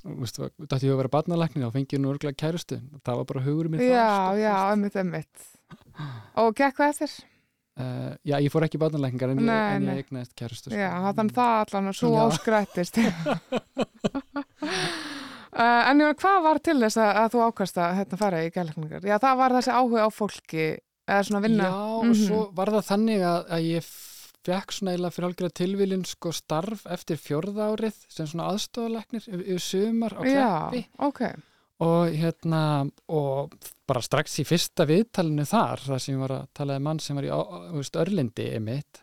[0.03, 3.71] þetta ég að vera barnalæknir þá fengi ég nú örgulega kærustu það var bara hugurum
[3.71, 5.35] minn Já, þar, sko, já, emmitt, emmitt.
[6.35, 7.11] Og gekk hvað eftir?
[7.79, 9.95] uh, já, ég fór ekki barnalækningar en, ég- Nei, en nei.
[9.95, 10.77] ég eignaðist kærustu sko.
[10.77, 12.23] Já, þannig það allan að svo Já.
[12.27, 12.95] óskrættist.
[15.53, 18.51] uh, en ég hvað var til þess að, að þú ákast að hérna, fara í
[18.53, 19.01] gælækningar?
[19.07, 20.67] Já, það var þessi áhuga á fólki,
[21.07, 21.63] eða svona vinna.
[21.63, 22.27] Já, og Mhm.
[22.27, 23.83] svo var það þannig að, að ég
[24.43, 29.59] fekk svona eiginlega fyrir algjörða tilviljun sko starf eftir fjórða árið sem svona aðstofalæknir yfir,
[29.63, 31.21] sumar á kleppi Já, ok.
[31.83, 32.61] og hérna
[33.07, 33.55] og
[33.87, 37.27] bara strax í fyrsta viðtalinu þar þar sem ég var að talaði mann sem var
[37.27, 37.31] í
[37.77, 39.01] veist, Örlindi emitt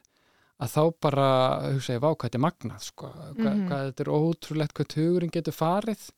[0.61, 1.26] að þá bara
[1.72, 3.68] hugsa ég, vá hvað þetta er magnað sko, hvað, Mhm.
[3.68, 6.11] hvað þetta er ótrúlegt hvað tugurinn getur farið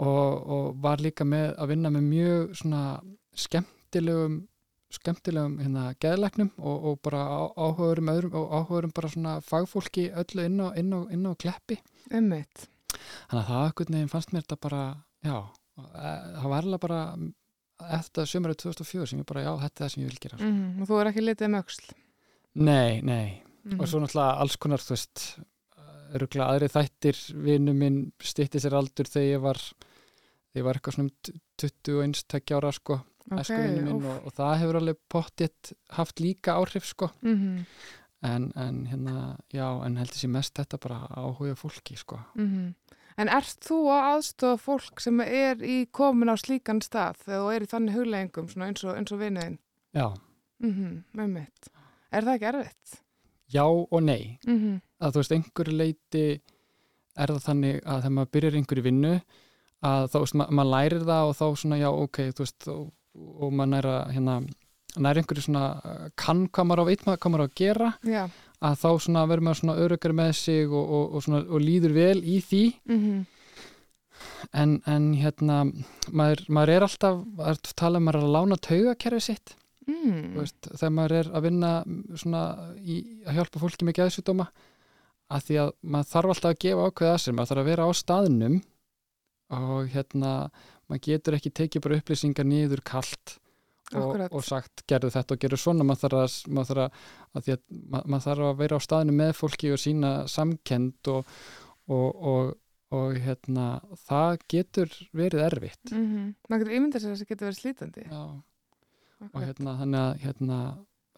[0.00, 2.82] og, og var líka með að vinna með mjög svona
[3.36, 4.38] skemmtilegum
[4.96, 10.44] skemmtilegum hérna geðlæknum og, og bara á- áhugaðurum öðrum og áhugaðurum bara svona fagfólki öllu
[10.48, 11.78] inn á, inn á, inn á kleppi.
[12.12, 12.66] Ummitt.
[13.30, 14.82] þannig að það ekkert neginn fannst mér þetta bara
[15.24, 15.36] já,
[15.78, 17.00] e, það var alveg bara
[17.98, 20.82] eftir sömurinn 2004 sem ég bara, já, þetta er það sem ég vil gera Mm
[20.84, 21.88] Og þú er ekki litið um öxl.
[22.54, 25.22] nei, nei, Mm og svo náttúrulega alls konar, þú veist
[26.14, 27.18] öruglega aðri þættir.
[27.46, 32.20] Vinnu minn stýtti sér aldur þegar ég var þegar ég var eitthvað svona um 21
[32.30, 34.08] tekja ára sko, Ok, æskuvinnu minn úff.
[34.10, 37.64] og, og það hefur alveg pottitt haft líka áhrif sko Mhm,
[38.24, 42.74] en, en hérna, já, en heldur sér mest þetta bara áhuga fólki sko mhm.
[43.16, 47.62] En ert þú að aðstofa fólk sem er í komin á slíkan stað þú er
[47.62, 49.58] í þannig hugleggingum eins og, og vinniðin?
[49.94, 50.08] já,
[50.58, 51.68] Mm Ummitt.
[52.12, 53.00] Er það ekki erfitt?
[53.54, 56.40] já og nei Mm að þú veist, einhverju leiti
[57.16, 59.14] er það þannig að þegar maður byrjar einhverju vinnu
[59.84, 62.68] að þá, veist, ma maður lærir það og þá svona, já, ok, þú veist
[63.14, 64.38] og, og maður næra, hérna
[64.94, 65.66] næri einhverju svona,
[66.20, 68.24] kann hvað maður á veit maður hvað maður á að gera, Já.
[68.62, 71.96] að þá svona verður maður svona örugari með sig og, og, og, svona, og líður
[71.98, 73.22] vel í því Mm
[74.52, 75.60] en, en hérna
[76.14, 79.54] maður, maður er alltaf, að tala um er að lána taugakerfi sitt
[79.88, 80.36] mm.
[80.36, 81.72] veist, þegar maður er að vinna
[82.20, 82.44] svona
[82.80, 84.48] í að hjálpa fólki með geðsjúdóma
[85.34, 87.90] að því að maður þarf alltaf að gefa ákveða sér, maður þarf að vera á
[88.00, 88.60] staðnum
[89.54, 90.32] og hérna
[90.94, 93.36] maður getur ekki tekið bara upplýsingar niður kalt
[93.94, 96.98] og, og sagt gerðu þetta og gerðu svona maður þarf að, maður þarf að,
[97.34, 101.36] að, að maður, þarf að vera á staðnum með fólki og sína samkend og,
[101.92, 102.54] og, og,
[102.94, 103.68] og hérna
[104.06, 106.34] það getur verið erfitt Mm -hmm.
[106.48, 108.08] Maður getur ímyndað sér að það getur verið slítandi.
[108.08, 108.24] Já
[109.32, 110.58] og hérna þannig að hérna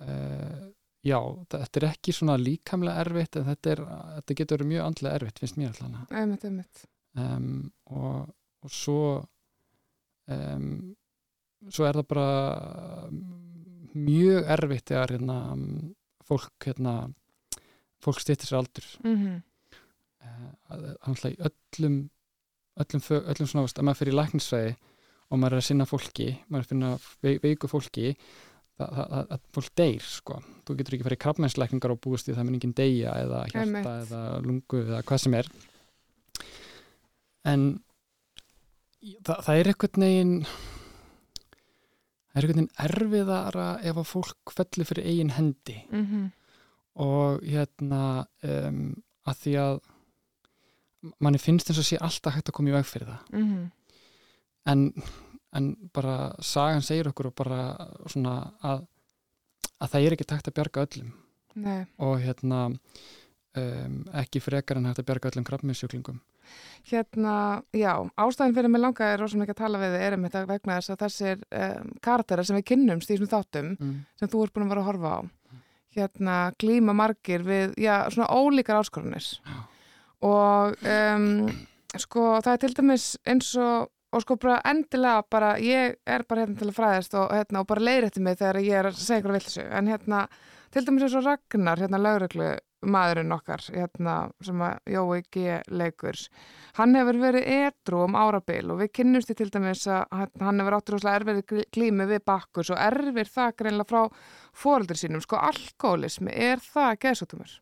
[0.05, 0.67] uh,
[1.07, 1.19] já,
[1.55, 3.85] þetta er ekki svona líkamlega erfitt en þetta, er,
[4.19, 6.85] þetta getur verið mjög andlega erfitt finnst mér alltaf Einmitt, einmitt.
[7.17, 7.51] um,
[7.91, 8.35] og,
[8.67, 9.01] og svo
[10.33, 10.71] um,
[11.71, 12.31] svo er það bara
[13.07, 13.21] um,
[13.97, 15.39] mjög erfitt þegar hérna,
[16.27, 16.97] fólk hérna,
[18.03, 18.91] fólk stýttir sér aldur.
[19.07, 19.43] Mm
[20.27, 22.03] uh, alltaf í öllum
[22.77, 24.75] öllum, öllum svona, að maður fyrir í læknisfræði
[25.27, 26.91] og maður er að sinna fólki maður er að finna
[27.25, 28.13] ve veiku fólki
[28.77, 30.41] það, það, að fólk deyr sko.
[30.67, 33.95] Þú getur ekki farið í krabbmennslækningar og búist í það mun enginn deyja eða hjarta
[34.03, 35.51] eða lungu eða hvað sem er.
[37.47, 37.67] En
[39.27, 40.35] það, það er einhvern veginn
[42.37, 46.25] það er einhvern veginn erfiðara ef að fólk fellur fyrir eigin hendi -hmm.
[47.05, 49.79] og hérna um, að því að
[51.23, 53.71] manni finnst eins og sé alltaf hægt að koma í veg fyrir það Mm -hmm.
[54.67, 54.93] en,
[55.53, 58.87] en bara sagan segir okkur og bara svona að,
[59.81, 61.13] að það er ekki takt að bjarga öllum
[61.55, 61.87] Nei.
[61.99, 62.79] og hérna
[63.57, 66.21] um, ekki frekar en hægt að bjarga öllum krabbminsjúklingum
[66.87, 67.37] Hérna,
[67.75, 70.77] já, ástæðin fyrir mig langa er rosa mikið að tala við þið erum þetta vegna
[70.79, 73.97] þess að þessir um, karakterar sem við kynnumst í þessum þáttum mm.
[74.21, 75.21] sem þú ert búin að vera að horfa á
[75.97, 79.27] hérna glíma margir við, já, svona ólíkar áskorunir
[80.27, 81.29] og um,
[81.97, 86.45] sko það er til dæmis eins og og sko bara endilega bara ég er bara
[86.45, 89.23] hérna til að fræðast og, hérna, og bara leiðrætti mig þegar ég er að segja
[89.23, 90.23] ykkur viltu en hérna
[90.73, 92.53] til dæmis eins og Ragnar hérna lauruglu
[92.85, 95.63] maðurinn okkar hérna sem að Jói G.
[95.73, 96.29] leikurs
[96.77, 100.77] hann hefur verið edru um árabil og við kynnumst í til dæmis að hann- hefur
[100.77, 104.11] áttur óslega erfið glími við bakkus og erfir það greinlega frá
[104.53, 107.61] fóreldur sínum, sko alkoholismi er það geðsóttumur?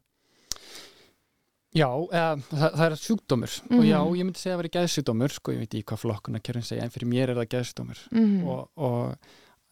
[1.74, 4.14] Já, eða, það, það er sjúkdómur og já, Mhm.
[4.18, 6.82] ég myndi segja að það veri geðsjúkdómur sko, ég veit ekki hvað flokkuna kjörðin segja
[6.84, 8.46] en fyrir mér er það geðsjúkdómur Mm.
[8.46, 9.16] og, og,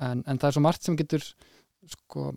[0.00, 1.22] en, en það er svo margt sem getur
[1.87, 2.33] sko,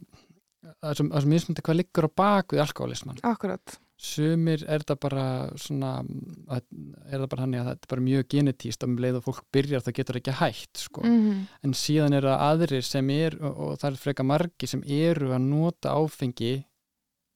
[0.82, 5.26] það er svo, mismundi hvað liggur á bak við alkoholisman Akkurat, sumir er það bara
[5.62, 6.66] svona að-
[7.10, 9.44] er það bara hann að þetta er bara mjög genetíst og um leið og fólk
[9.56, 11.02] byrjar það getur ekki hægt sko.
[11.06, 11.48] mm.
[11.64, 15.32] en síðan er það aðrir sem er og, og það er freka margi sem eru
[15.36, 16.54] að nota áfengi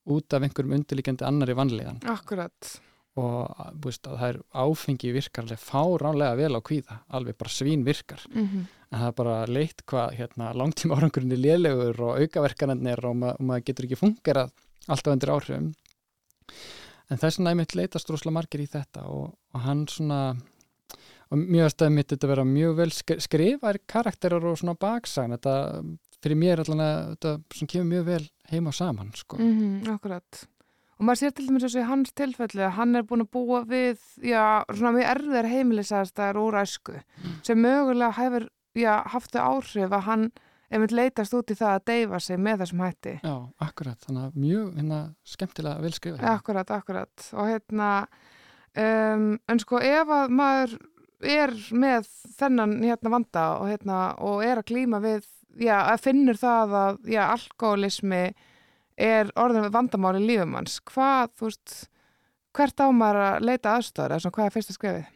[0.10, 2.80] út af einhverjum undirlíkjandi annari vanlegan akkurat
[3.20, 8.24] og veist, það er áfengi virkar alveg fáránlega vel á kvíða alveg bara svín virkar
[8.34, 8.66] Mhm.
[8.92, 13.34] en það er bara leitt hvað hérna, langtíma árangurinn er lélegur og aukaverkanarnir og, ma
[13.40, 14.52] maður getur ekki fungerað
[14.88, 15.74] alltaf undir áhrifum
[17.10, 20.20] en þess vegna einmitt leitast rosalega margir í þetta og, og hann svona
[21.30, 25.56] og mjög aðstæði mitt þetta vera mjög vel sk skrifar karakterar og svona baksagan þetta
[26.24, 29.38] fyrir mér allan að þetta sem kemur mjög vel heima og saman sko.
[29.38, 30.42] Mhm, akkurat.
[31.00, 33.64] Og maður sér til dæmis þessu í hans tilfelli að hann er búin að búa
[33.70, 36.96] við, já, svona mjög erfiðar heimilisæðastæðar úr æsku
[37.48, 40.26] sem mögulega hefur, já, haft þau áhrif að hann
[40.70, 43.16] einmitt leitast út í það að deyfa sig með þessum hætti.
[43.24, 43.36] Já,
[43.66, 47.26] akkurat, þannig að mjög hérna, skemmtilega vel skrifað Akkurat, akkurat.
[47.34, 47.90] Og hérna,
[48.84, 50.78] um, en sko ef að maður
[51.40, 55.26] er með þennan hérna vanda og hérna, og er að klíma við,
[55.60, 58.24] já, að finnur það að, já, alkoholismi
[59.00, 60.80] er orðin við vandamál í lífum hans.
[60.92, 61.78] Hvað, þú veist,
[62.58, 65.08] hvert á maður að leita aðstöður, eða svona hvað er fyrsta skrefið?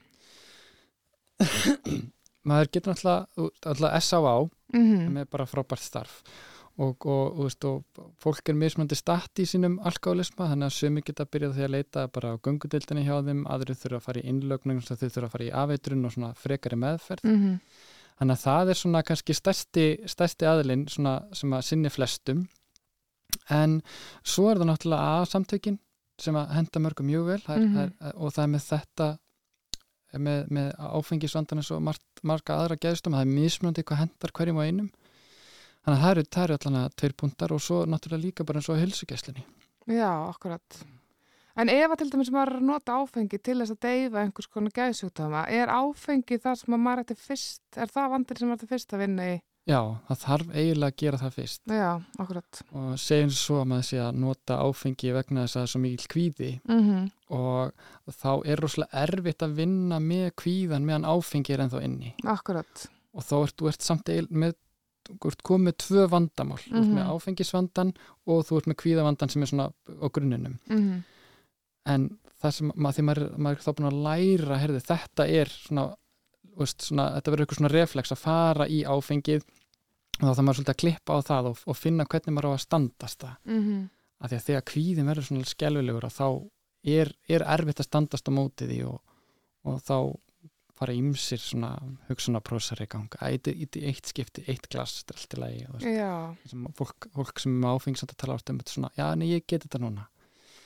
[2.44, 4.34] Maður getur náttúrulega, náttúrulega S.A.A.
[4.74, 6.24] Mm með bara frábært starf
[6.82, 11.28] og, og, og, og fólk er mismöndi statt í sínum alkoholisma þannig að sumi geta
[11.30, 14.82] byrjað því að leita bara á göngudildinni hjá þeim, aðri þurfa að fara í innlögnum
[14.82, 17.60] þau þurfa að fara í afeitrun og svona frekari meðferð -hmm.
[18.18, 22.48] þannig að það er svona kannski stærsti, stærsti aðilinn svona sem að sinni flestum
[23.50, 23.82] en
[24.24, 25.80] svo er það náttúrulega að samtökin
[26.24, 27.76] sem að henda mörgum mjög vel það er, Mhm.
[27.76, 29.08] það er, og það er með þetta
[30.14, 31.82] með, með áfengisvandan eins og
[32.24, 34.90] marga aðra geðstum, það er mismunandi hvað hendar hverjum og einum
[35.84, 38.60] þannig að það eru, það eru allan að tveir puntar og svo náttúrulega líka bara
[38.62, 39.44] eins og hilsugeslinni
[39.90, 40.84] Já, akkurat.
[41.60, 44.72] En ef að til dæmis maður að nota áfengi til þess að deyfa einhvers konar
[44.74, 48.70] gæðsjúkdama, er áfengi það sem að maður ætti fyrst, er það vandir sem maður ætti
[48.72, 49.42] fyrst að vinna í?
[49.68, 51.62] Já, það þarf eiginlega að gera það fyrst.
[51.72, 52.62] Já, akkurat.
[52.74, 55.82] og segjum svo að maður sé að nota áfengi vegna þess að það er svo
[55.86, 56.52] mikil kvíði.
[56.70, 57.72] Mm og
[58.14, 62.12] þá er rosalega erfitt að vinna með kvíðan meðan áfengi er ennþá inni.
[62.30, 62.88] Akkurat.
[63.14, 64.54] og þá ert þú ert samt með
[65.26, 66.58] ert komið tvö vandamál.
[66.62, 67.12] Þú ert með Mhm.
[67.16, 67.94] áfengisvandan
[68.28, 70.60] og þú ert með kvíðavandan sem er svona á grunninum.
[70.70, 71.04] Mm
[71.86, 75.46] en það sem maður, því maður, maður er þá búin að læra herði, þetta er
[75.52, 75.96] svona,
[76.60, 80.60] veist, svona þetta verður eitthvað svona reflex að fara í áfengið og þá þarf maður
[80.60, 83.38] svolítið að klippa á það og, og finna hvernig maður á að standast það.
[83.46, 83.88] -hmm.
[84.20, 86.28] af því að þegar kvíðin verður svona skelvilegur þá
[86.84, 89.00] er, er erfitt að standast á mótið því og,
[89.64, 89.98] og þá
[90.74, 91.76] fara ímsir svona
[92.10, 93.14] hugsunaprósar í gang.
[93.22, 95.86] Eitt, eitt, eitt skipti, eitt glas þetta er allt í lagi og
[96.50, 99.46] sem fólk, fólk sem er áfengisand að tala ást um þetta svona, já, nei, ég
[99.48, 100.08] get þetta núna.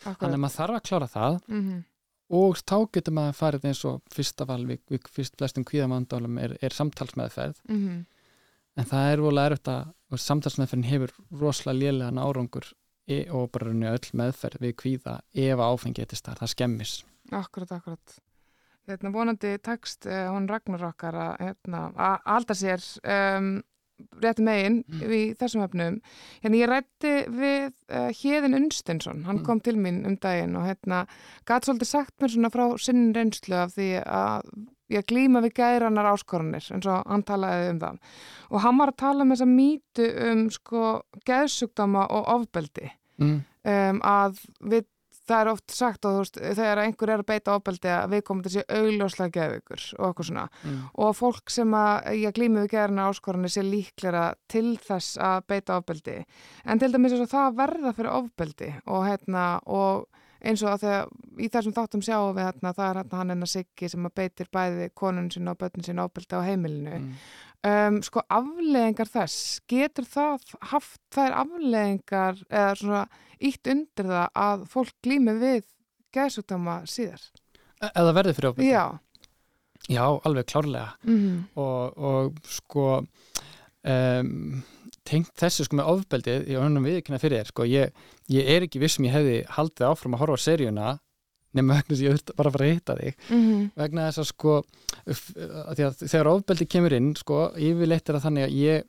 [0.01, 0.39] Þannig að akkurat.
[0.43, 1.39] maður þarf að klára það.
[1.47, 1.83] Mm
[2.29, 6.57] og þá getur maður farið eins og fyrsta val við, við fyrst flestum kvíðamandálum er,
[6.61, 8.05] er samtalsmeðferð -hmm.
[8.75, 12.73] en það er volið erfitt að samtalsmeðferðin hefur rosalega lélegan árangur
[13.07, 17.71] e, og bara raunni öll meðferð við kvíða ef áfengi getist þar, það skemmis Akkurat,
[17.71, 18.19] akkurat.
[18.87, 23.49] Hérna, vonandi tekst uh, hún Ragnar okkar að hérna, að halda sér um,
[24.21, 25.01] rétti megin Mm.
[25.11, 25.99] í þessum efnum.
[26.43, 29.45] Hérna, ég rætti við uh, Hjeðin Unstinsson, hann Mm.
[29.45, 31.05] kom til mín um daginn og hérna,
[31.45, 34.41] gæti svolítið sagt mér svona frá sinn reynslu af því að
[34.89, 37.97] ég glýma við gæranar áskorunir eins og hann talaði um það.
[38.51, 43.41] Og hann var að tala um þessa mýtu um sko geðsugdama og ofbeldi mm.
[43.65, 44.85] um, að við,
[45.27, 48.43] það er oft sagt þú veist, þegar einhver er að beita ofbeldi að við komum
[48.45, 50.77] til að sé augljóslega geðvikur og eitthvað svona Mm.
[51.05, 55.77] og fólk sem að ég glými við gerina áskorunni sé líklega til þess að beita
[55.81, 56.19] ofbeldi
[56.65, 61.07] en til dæmis að það verða fyrir ofbeldi og hérna og eins og að þegar
[61.41, 64.47] í þessum þáttum sjáum við hérna það er hérna hann enna Siggi sem að beitir
[64.53, 67.13] bæði konun sinna og börnin sinna ofbeldi á heimilinu Mm.
[67.65, 73.03] Um, sko afleðingar þess getur það haft þær afleðingar eða svona
[73.37, 75.67] ítt undir það að fólk glými við
[76.15, 77.21] geðsúkdama síðar?
[77.93, 78.85] Eða verði fyrir ábyrgð já.
[79.87, 80.95] Já, alveg klárlega.
[81.07, 82.87] Mm og, og sko
[83.87, 84.63] um,
[85.07, 88.81] tengt þessu sko með ofbeldið ég önum viðkynna fyrir þér sko, ég, ég er ekki
[88.81, 90.89] vissum ég hefði haldið áfram að horfa á seríuna
[91.55, 93.15] nema vegna þess að ég þurfti bara að fara að hitta þig.
[93.29, 93.63] -hmm.
[93.75, 94.57] vegna þess að sko
[95.07, 98.85] að að þegar ofbeldi kemur inn sko, yfirleitt er það þannig að ég,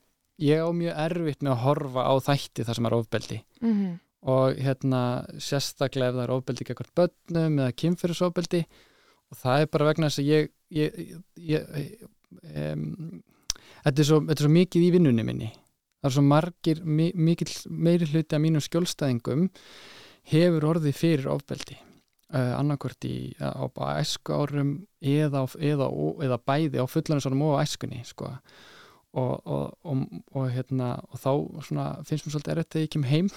[0.49, 3.43] ég á mjög erfitt með að horfa á þætti þar sem er ofbeldi.
[3.63, 5.01] Mm og hérna
[5.39, 8.65] sérstaklega ef það er ofbeldi gegn börnum eða kynfyrirsofbeldi
[9.29, 10.99] og það er bara vegna þess að ég, ég,
[11.37, 13.23] ég, ég um,
[13.85, 15.51] þetta, er svo, þetta er svo mikið í vinnunni minni.
[15.99, 19.49] Það er svo margir, mi, mikill meiri hluti af mínum skjólstæðingum
[20.33, 21.79] hefur orðið fyrir ofbeldi
[22.35, 25.91] uh, annarkvort í á, á æsku árum eða, eða,
[26.27, 28.33] eða, bæði á fullanisárum og á æskunni sko
[29.19, 30.03] og, og, og,
[30.37, 31.31] og, hérna, og þá
[31.65, 33.31] svona, finnst mér svolítið erfitt þegar ég kem heim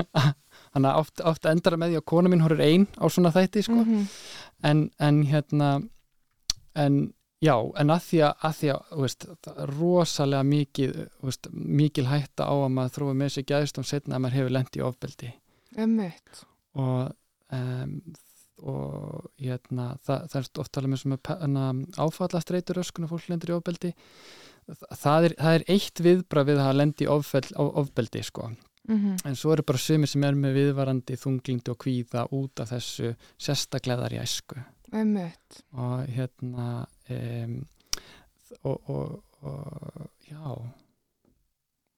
[0.72, 3.34] þannig að oft, oft endar það með því að kona mín horfir einn á svona
[3.34, 3.78] þætti sko.
[3.84, 4.08] Mhm.
[4.66, 5.70] en, en hérna
[6.76, 6.98] en
[7.44, 9.28] já, en að því að, að, því að veist,
[9.72, 14.38] rosalega mikið veist, mikil hætta á að maður þrói með sér gæðstum setna að maður
[14.40, 15.32] hefur lent í ofbeldi
[15.76, 16.42] Einmitt.
[16.76, 17.14] og
[17.54, 17.98] um,
[18.66, 23.90] og hérna, það, það er oft talað með áfallastreitur öskun og fólk lendur í ofbeldi.
[24.96, 28.54] Það er, það er eitt viðbra við að lendi í ofbeldi, sko.
[28.86, 29.16] Mhm.
[29.26, 33.16] en svo eru bara sumir sem er með viðvarandi þunglindi og kvíða út af þessu
[33.34, 34.60] sérstakleðar í æsku.
[35.74, 37.56] Og hérna um,
[38.62, 40.38] og, og, og já.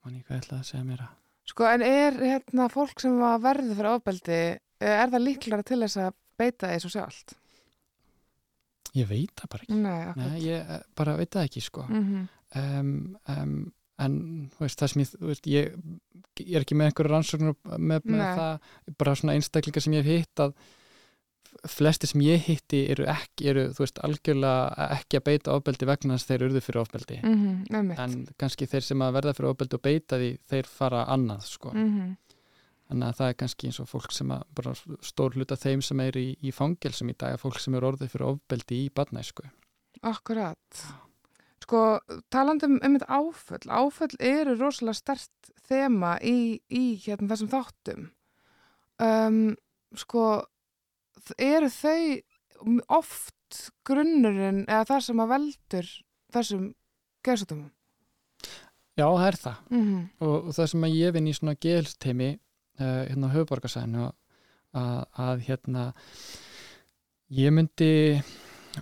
[0.05, 3.79] Manni hvað ætlaði að segja mér að Sko, en er hérna fólk sem var verðið
[3.79, 4.41] fyrir ofbeldi,
[4.83, 7.37] eh, er það líklara til þess að beita svo sjálft?
[8.97, 10.13] ég veit það bara ekki Nei.
[10.17, 12.29] Nei, ég eh, bara veit það ekki sko Mhm.
[12.57, 14.15] um, um, en
[14.61, 15.73] veist, það sem ég, þú veist, ég,
[16.39, 18.37] ég er ekki með einhverju rannsóknur með, með Nei.
[18.39, 18.61] það,
[18.99, 20.55] bara svona einstaklingar sem ég hef hitt að
[21.69, 26.15] flesti sem ég hitti eru ekki, eru þú veist, algjörlega ekki að beita ofbeldi vegna
[26.17, 27.99] þess að þeir urðu fyrir ofbeldi Mhm, Einmitt.
[27.99, 31.73] en kannski þeir sem að verða fyrir ofbeldi og beita því, þeir fara annað sko,
[31.75, 32.17] Mhm.
[32.91, 34.73] þannig að það er kannski eins og fólk sem að, bara
[35.03, 38.27] stór hluta þeim sem er í, í fangelsum í dag, fólk sem eru orðið fyrir
[38.35, 39.45] ofbeldi í badnæsku
[40.03, 40.85] Akkurat.
[41.61, 41.99] Sko,
[42.31, 48.11] talandi um einmitt áföll, áföll eru rosalega stert þema í, í hérna þessum þáttum.
[49.01, 49.57] Um,
[49.95, 50.45] sko,
[51.39, 52.01] eru þau
[52.99, 53.35] oft
[53.87, 55.91] grunnurinn eða það sem að veldur
[56.35, 56.65] þessum
[57.27, 57.71] geðsóttumum?
[58.99, 62.31] Já, það er það Mm og, og það sem að ég vinn í svona gelsteimi
[62.35, 65.85] uh, hérna á höfuborgarsæðinu að, að hérna
[67.39, 67.93] ég myndi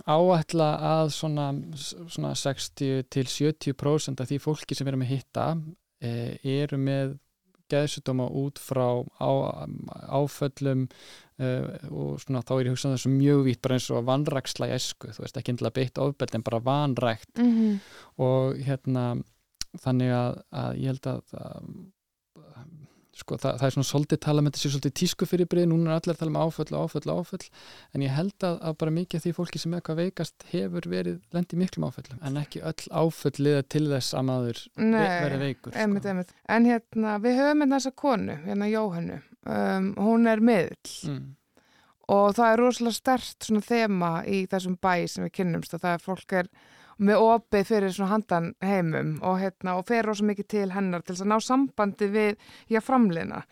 [0.05, 5.47] áætla að svona, svona 60 til 70% af því fólki sem við erum að hitta
[5.57, 7.15] uh, eru með
[7.71, 9.31] geðsutdóma út frá á,
[10.19, 14.69] áföllum uh, og svona þá er ég hugsað þessu mjög vítt bara eins og vanræksla
[14.69, 17.77] í esku, þú veist ekki endilega beitt ofbeld en bara vanrækt -hmm.
[18.17, 19.05] og hérna
[19.83, 21.63] þannig að, að ég held að, að
[23.21, 25.99] sko það, það er svona svolítið tala með þessi svolítið tísku fyrir brið, núna er
[25.99, 27.47] allir að tala með áföll og áföll og áföll,
[27.93, 31.19] en ég held að, að bara mikið af því fólki sem eitthvað veikast hefur verið
[31.35, 35.43] lendið miklum áföllum, en ekki öll áföll liða til þess að maður ve Nei, verið
[35.45, 36.13] veikur einmitt, sko.
[36.13, 36.35] einmitt.
[36.57, 39.19] En hérna, við höfum hérna þessa konu, hérna Jóhannu,
[39.57, 41.21] um, hún er miðl mm.
[42.15, 45.97] og það er rosalega stert svona þema í þessum bæ sem við kynnumst og það
[45.97, 46.51] er fólk er
[46.97, 51.15] með opið fyrir svona handan heimum og, hérna, og fer rosa mikið til hennar til
[51.15, 52.37] að ná sambandi við
[52.69, 53.43] já, framlina.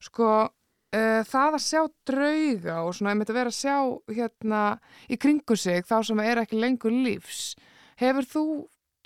[0.00, 3.76] Sko, uh, það að sjá drauga og svona einmitt að vera að sjá
[4.14, 4.62] hérna
[5.08, 7.54] í kringu sig þá sem er ekki lengur lífs.
[8.00, 8.44] Hefur þú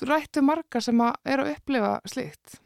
[0.06, 2.60] rættu marga sem að er að upplifa slíkt?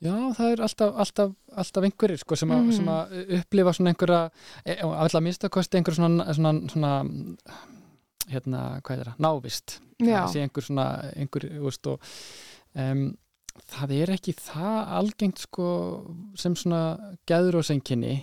[0.00, 2.72] Já, það er alltaf, alltaf, alltaf einhverjir sko, sem, að, Mhm.
[2.72, 4.20] sem að upplifa svona einhverja,
[4.64, 6.92] e, alltaf minnstakosti einhver svona, svona, svona
[8.30, 9.78] hérna, hvað er það, návist.
[10.00, 12.00] Það sé einhver svona einhver, veist, og
[12.80, 13.02] um,
[13.74, 15.66] það er ekki það algengt sko
[16.40, 16.82] sem svona
[17.28, 18.14] gæður og senginni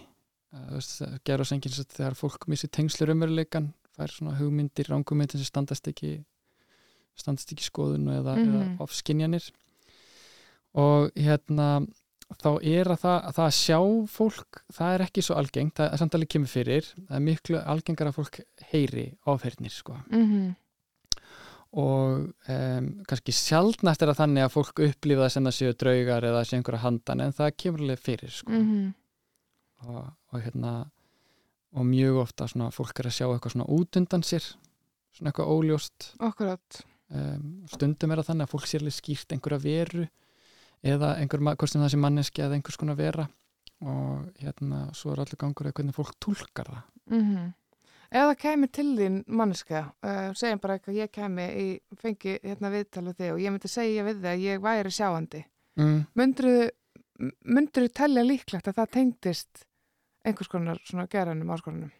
[1.27, 6.15] gæður og senginni þegar fólk missi tengslur umveruleikan fær svona hugmyndir, rángumyndir sem standast ekki
[7.17, 8.55] standast ekki skoðun eða, mm Mhm.
[8.55, 9.45] eða ofskinjanir
[10.77, 11.85] og hérna
[12.35, 13.79] þá er að það, að það að sjá
[14.11, 17.59] fólk það er ekki svo algengt, það er samt alveg kemur fyrir það er miklu
[17.63, 18.39] algengar að fólk
[18.71, 20.55] heyri áfernir sko mm
[21.75, 26.27] og um, kannski sjálfnæst er það þannig að fólk upplifa það sem það séu draugar
[26.29, 28.51] eða séu einhverja handan en það kemur alveg fyrir sko.
[28.51, 28.93] -hmm.
[29.87, 30.73] og, og hérna
[31.77, 34.45] og mjög ofta svona fólk er að sjá eitthvað svona út undan sér
[35.11, 36.85] svona eitthvað óljóst akkurat.
[37.09, 40.07] um, stundum er það þannig að fólk sér alveg skýrt einhverja veru
[40.83, 43.27] eða einhver, ma- hvort sem það sé manneski eða einhvers konar vera
[43.81, 47.53] og hérna svo er allir gangur eða hvernig fólk tólkar það Mm
[48.07, 51.65] Ef það kæmi til þín manneska, uh, segjum bara eitthvað, ég kæmi í,
[51.99, 55.41] fengi hérna viðtal við þig og ég myndi segja við þig að ég væri sjáandi.
[55.75, 55.97] mm.
[56.15, 59.65] Myndur þú telja líklegt að það tengdist
[60.23, 61.91] einhvers konar svona geranum áskorunum?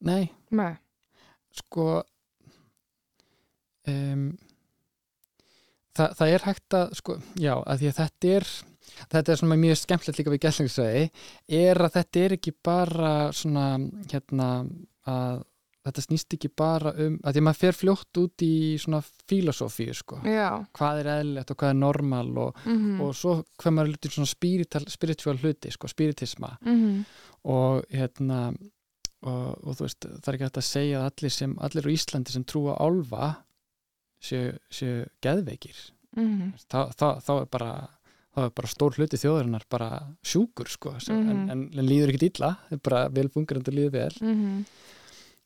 [0.00, 0.74] Nei, Nei.
[1.54, 2.02] sko
[3.86, 4.26] um,
[5.96, 8.48] það, það er hægt að sko, já, að því að þetta er
[8.96, 11.04] þetta er svona mjög skemmtilegt líka við gæslingsvegi
[11.58, 13.66] er að þetta er ekki bara svona
[14.12, 14.48] hérna
[15.06, 15.44] að
[15.86, 19.94] þetta snýst ekki bara um að því að maður fer fljótt út í svona filosófíu
[19.94, 20.48] sko, Já.
[20.74, 24.30] hvað er eðlilegt og hvað er normal og, Mm og svo hvað maður lutir svona
[24.30, 27.04] spiritual, spiritual hluti sko, spiritisma -hmm.
[27.44, 28.54] og hérna
[29.26, 31.94] og, og þú veist, það er ekki hægt að segja að allir, sem, allir á
[31.94, 33.34] Íslandi sem trúa álfa
[34.22, 35.76] séu, séu geðveikir
[36.16, 36.52] Mm -hmm.
[36.70, 37.88] þá, þá, þá er bara
[38.36, 39.88] þá er bara stór hluti þjóðarinnar bara
[40.24, 41.30] sjúkur sko, sem, Mhm.
[41.30, 44.64] en, en, en líður ekki illa, það er bara vel fungerandi líður vel Mhm.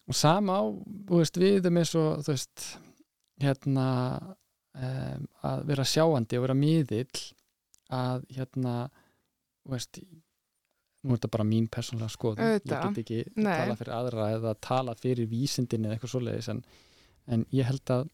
[0.09, 0.63] og sama á,
[1.07, 2.79] þú veist, við erum eins og, þú veist,
[3.41, 4.37] hérna
[4.75, 7.33] um, að vera sjáandi og vera miðill
[7.91, 8.91] að hérna,
[9.67, 9.99] þú veist
[11.03, 13.57] nú er þetta bara mín persónulega skoðun ég get ekki Nei.
[13.57, 16.65] tala fyrir aðra eða tala fyrir vísindin eða eitthvað svoleiðis en,
[17.27, 18.09] en ég held að,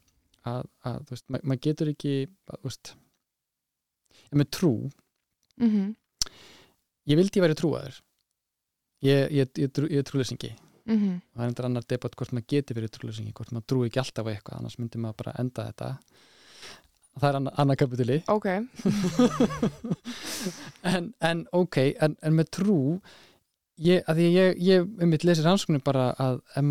[0.47, 2.93] að, að þú veist, ma maður getur ekki að, þú veist
[4.27, 4.71] ég með trú,
[5.57, 5.83] Mhm.
[7.07, 7.99] ég vildi ég væri trúaður.
[9.05, 10.51] Ég, ég, ég, trú, ég er trúleysingi
[10.87, 11.13] Mhm.
[11.33, 13.99] og það er endur annar debatt hvort maður geti verið trúleysingi hvort maður trúi ekki
[14.01, 15.89] alltaf eitthvað annars myndi maður bara enda þetta.
[17.17, 18.45] Það er annar, annar kapituli Ok,
[20.83, 22.77] en, en ok, en, en með trú
[23.81, 26.65] ég, að ég, ég um mitt lesir hanskunni bara að að,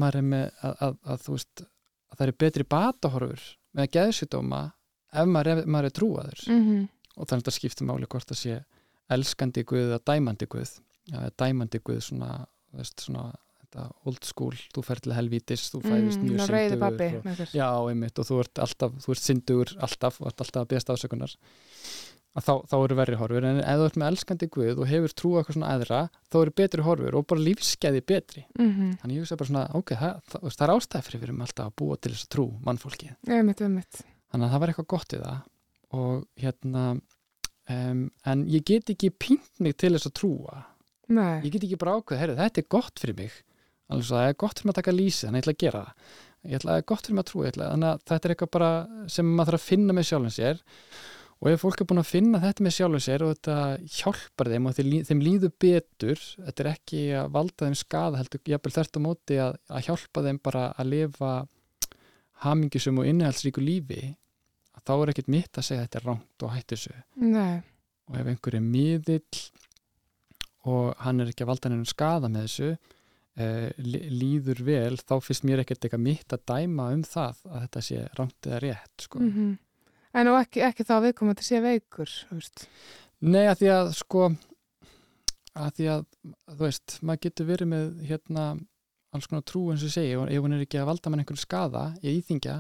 [0.62, 3.42] að, að þú veist að það er betri batahorfur
[3.76, 4.60] með geðsjúdóma
[5.12, 6.44] ef maður er, maður er trúaður.
[6.52, 6.88] Mhm.
[7.16, 8.56] og þannig að það skiptir máli hvort það sé
[9.10, 10.72] elskandi guð eða dæmandi guð.
[11.08, 12.46] Ja, dæmandi guð svona,
[12.76, 13.30] veist, svona
[13.62, 17.54] þetta old school, þú fer til helvítis þú Mhm, mjög ná reiði syndugur pabbi og,
[17.54, 20.92] já, einmitt, og þú ert alltaf, þú ert syndugur alltaf og ert alltaf að beðast
[20.92, 23.44] ásökunar að þá, þá eru verri horfur.
[23.48, 26.36] En ef þú ert með elskandi guð og hefur trú á eitthvað svona aðra þá
[26.42, 28.44] eru betri horfur og bara lífskeiði betri.
[28.58, 28.90] Mhm.
[29.00, 31.76] þannig ég hugsa bara svona, ok, það, það, það er ástæð fyrir erum alltaf að
[31.80, 34.02] búa til þess að trú mannfólki Einmitt, einmitt.
[34.32, 35.40] þannig að það var eitthvað gott við það
[35.96, 36.84] og hérna
[37.70, 40.62] um, en ég get ekki pínt mig til þess að trúa.
[41.08, 41.40] Nei.
[41.46, 43.34] ég get ekki bara ákveð, heyrðu, þetta er gott fyrir mig.
[43.86, 46.14] Alveg það er gott fyrir mig að taka lýsi þannig ég ætla að gera það.
[46.46, 48.26] Ég ætla að það er gott fyrir mig að trúa ég ætla, þannig að þetta
[48.28, 48.70] er eitthvað bara
[49.14, 50.60] sem maður þarf að finna með sjálfum sér
[51.42, 53.56] og ef fólk er búin að finna þetta með sjálfum sér og þetta
[53.98, 58.72] hjálpar þeim og þeim, líður betur þetta er ekki að valda þeim skada heldur jafnvel
[58.78, 61.32] þert á móti að, að hjálpa þeim bara að lifa
[62.46, 64.14] hamingisum og innihaldsríku lífi
[64.86, 67.62] þá er ekkert mitt að segja að þetta er rangt og hættu þessu Nei.
[68.06, 69.40] og ef einhver er miðill
[70.66, 72.68] og hann er ekki að valda nefnum skada með þessu
[73.84, 77.82] li- líður vel, þá finnst mér ekkert eitthvað mitt að dæma um það að þetta
[77.84, 79.20] sé rangt eða rétt sko.
[79.20, 79.50] Mhm.
[80.16, 82.66] En og ekki, ekki þá viðkomandi sé veikur, þú veist.
[83.26, 84.30] Nei, að því að sko
[85.56, 86.06] að því að,
[86.52, 88.46] þú veist, maður getur verið með hérna
[89.16, 91.40] alls konar trú eins og ég og ef hún er ekki að valda mann einhverju
[91.44, 92.56] skada í íþingja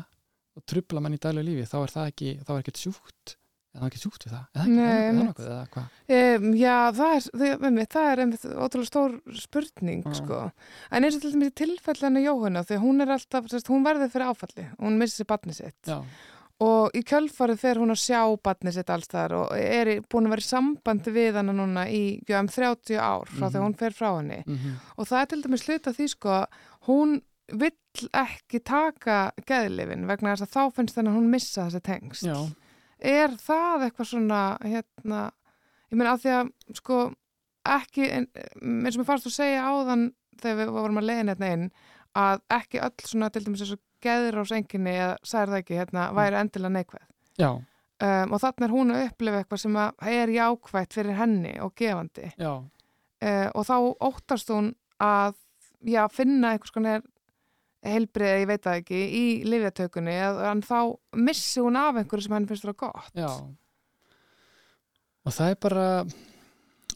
[0.56, 3.34] og trubla mann í daglega lífi þá er það ekki, þá er ekkert sjúkt
[3.76, 6.46] eða það er ekki sjúkt við það, eða ekki, Nei, eða, nokkuð, eða hvað Um,
[6.56, 10.14] já, það er, það, einmitt, það er einmitt ótrúlega stór spurning, Já.
[10.20, 10.38] sko.
[10.94, 14.12] En eins og til dæmis í tilfellinu Jóhanna, því hún er alltaf, sérst, hún verður
[14.14, 15.90] fyrir áfalli, hún missi sér barnið sitt.
[15.90, 15.98] Já,
[16.64, 20.32] Og í kjölfarið fer hún að sjá barnið sitt alls þar og er búin að
[20.36, 22.00] vera í sambandi við hana núna í
[22.32, 23.66] um 30 ár frá þegar Mhm.
[23.66, 24.42] hún fer frá henni.
[24.46, 26.46] mm Og það er til dæmis hluta því, sko,
[26.88, 27.20] hún
[27.52, 32.22] vill ekki taka geðlifin vegna þess að þá finnst henni að hún missa þessi tengst.
[32.24, 32.54] já,
[33.00, 35.30] er það eitthvað svona hérna,
[35.92, 37.14] ég meina af því að sko
[37.66, 41.70] ekki, eins og mér fannst þú segja áðan þegar við vorum að leiðin hérna inn
[42.16, 46.74] að ekki öll svona til dæmis þessu geðrásenginni eða sagði það ekki hérna, væri endilega
[46.76, 47.06] neikvæð.
[47.38, 49.76] Já, um, og þannig er hún að upplifa eitthvað sem
[50.12, 52.32] er jákvætt fyrir henni og gefandi.
[52.36, 52.52] Já.
[53.16, 53.76] Uh, og þá
[54.10, 55.34] óttast hún að
[55.86, 56.96] já, finna eitthvað svona
[57.86, 60.14] heilbrið, ég veit það ekki, í lifjatökunni
[60.50, 60.78] en þá
[61.14, 63.12] missi hún af einhverju sem henni finnst það gott.
[63.14, 63.30] Já.
[65.26, 65.86] Og það er bara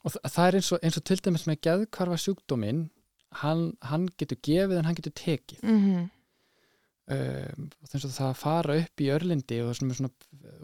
[0.04, 2.88] og þa- það er eins og, eins og til dæmis með geðkvarfa sjúkdóminn
[3.42, 5.62] hann, hann getur gefið en hann getur tekið.
[5.62, 6.00] Mm -hmm.
[6.00, 10.12] um, og þess að það að fara upp í örlindi og svona, svona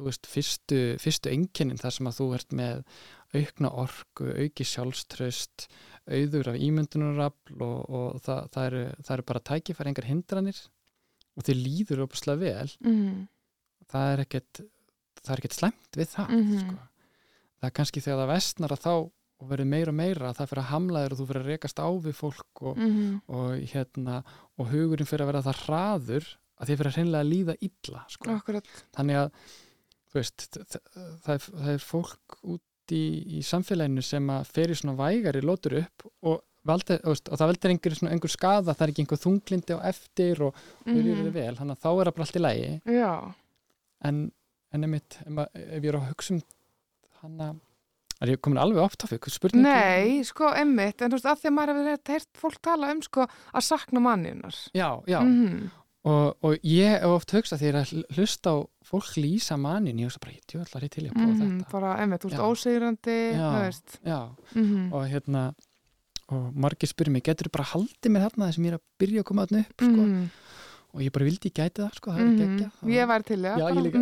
[0.07, 2.83] veist, fyrstu, fyrstu enginnin þar sem að þú ert með
[3.37, 5.67] aukna orku, auki sjálfströst
[6.07, 10.61] auður af ímyndunarafl og, og það, það, eru, það eru bara tækifæri engar hindranir
[11.37, 13.27] og þið líður opaslega vel Mm
[13.87, 14.61] það er ekkert
[15.23, 16.57] það er ekkert slemt við það Mhm.
[16.59, 16.79] sko.
[17.61, 18.95] það er kannski þegar það vestnar að þá
[19.37, 21.51] og verður meira og meira að það fyrir að hamla þér og þú fyrir að
[21.53, 23.21] rekast á við fólk og, -hmm.
[23.29, 24.25] og, hérna,
[24.59, 26.27] og hugurinn fyrir að vera það hraður
[26.57, 28.25] að þið fyrir að hreinlega líða illa sko.
[28.97, 29.31] Þannig að
[30.17, 33.03] veist, það, er, það er fólk út í,
[33.37, 37.51] í samfélaginu sem að fer í svona vægari lótur upp og, valdi, veist, og það
[37.53, 40.55] veldur einhver, einhver skada það er ekki einhver þunglindi á eftir og
[40.87, 41.13] mm Mhm.
[41.13, 41.33] -hmm.
[41.35, 43.35] vel, þannig að þá er það bara allt í lægi Já,
[44.09, 44.33] en,
[44.73, 46.43] en einmitt, ef, ef ég er að hugsa um
[47.23, 47.55] hana
[48.21, 51.43] er ég komin alveg oft á fyrir spurningi nei, sko, emmitt, en þú veist, að
[51.43, 54.55] því að maður hefur heyrt fólk tala um, sko, að sakna manninar.
[54.75, 55.67] já, já, Mm
[56.07, 58.57] og, og ég hef oft hugsa þegar að hl- hlusta á
[58.87, 61.57] fólk lýsa mannin, ég hugsa bara, ég djóðlar í til ég að prófa -hmm.
[61.59, 63.99] þetta Bara, emmitt, þú veist, ósegrandi, þú veist.
[64.07, 64.21] já,
[64.55, 65.55] Mm og hérna
[66.33, 69.21] og margir spyrir mig, getur þú bara haldið mér þarna þessum ég er að byrja
[69.23, 70.03] að koma þarna upp sko?
[70.07, 70.29] -hmm.
[70.95, 73.41] og ég bara vildi gæti það, sko, það er Mm ekki ekki Ég var til,
[73.43, 73.55] já.
[73.59, 73.99] Já, ég líka.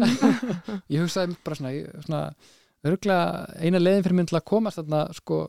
[0.95, 1.71] ég hugsaði bara svona,
[2.05, 2.35] svona
[2.85, 5.43] örgulega eina leiðin fyrir mynd til að komast þarna sko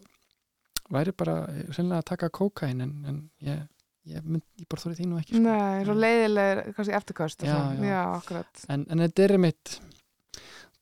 [0.96, 1.38] væri bara
[1.74, 3.64] sennilega að taka kókain en, en ég,
[4.12, 5.44] ég, mynd, ég bara þórið því nú ekki sko.
[5.48, 7.88] Nei, svo leiðilegir, kannski eftirkvæst Já, já.
[7.90, 9.74] já, akkurat en, en þetta er mitt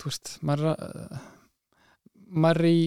[0.01, 0.73] þú veist, maður
[2.33, 2.77] maður í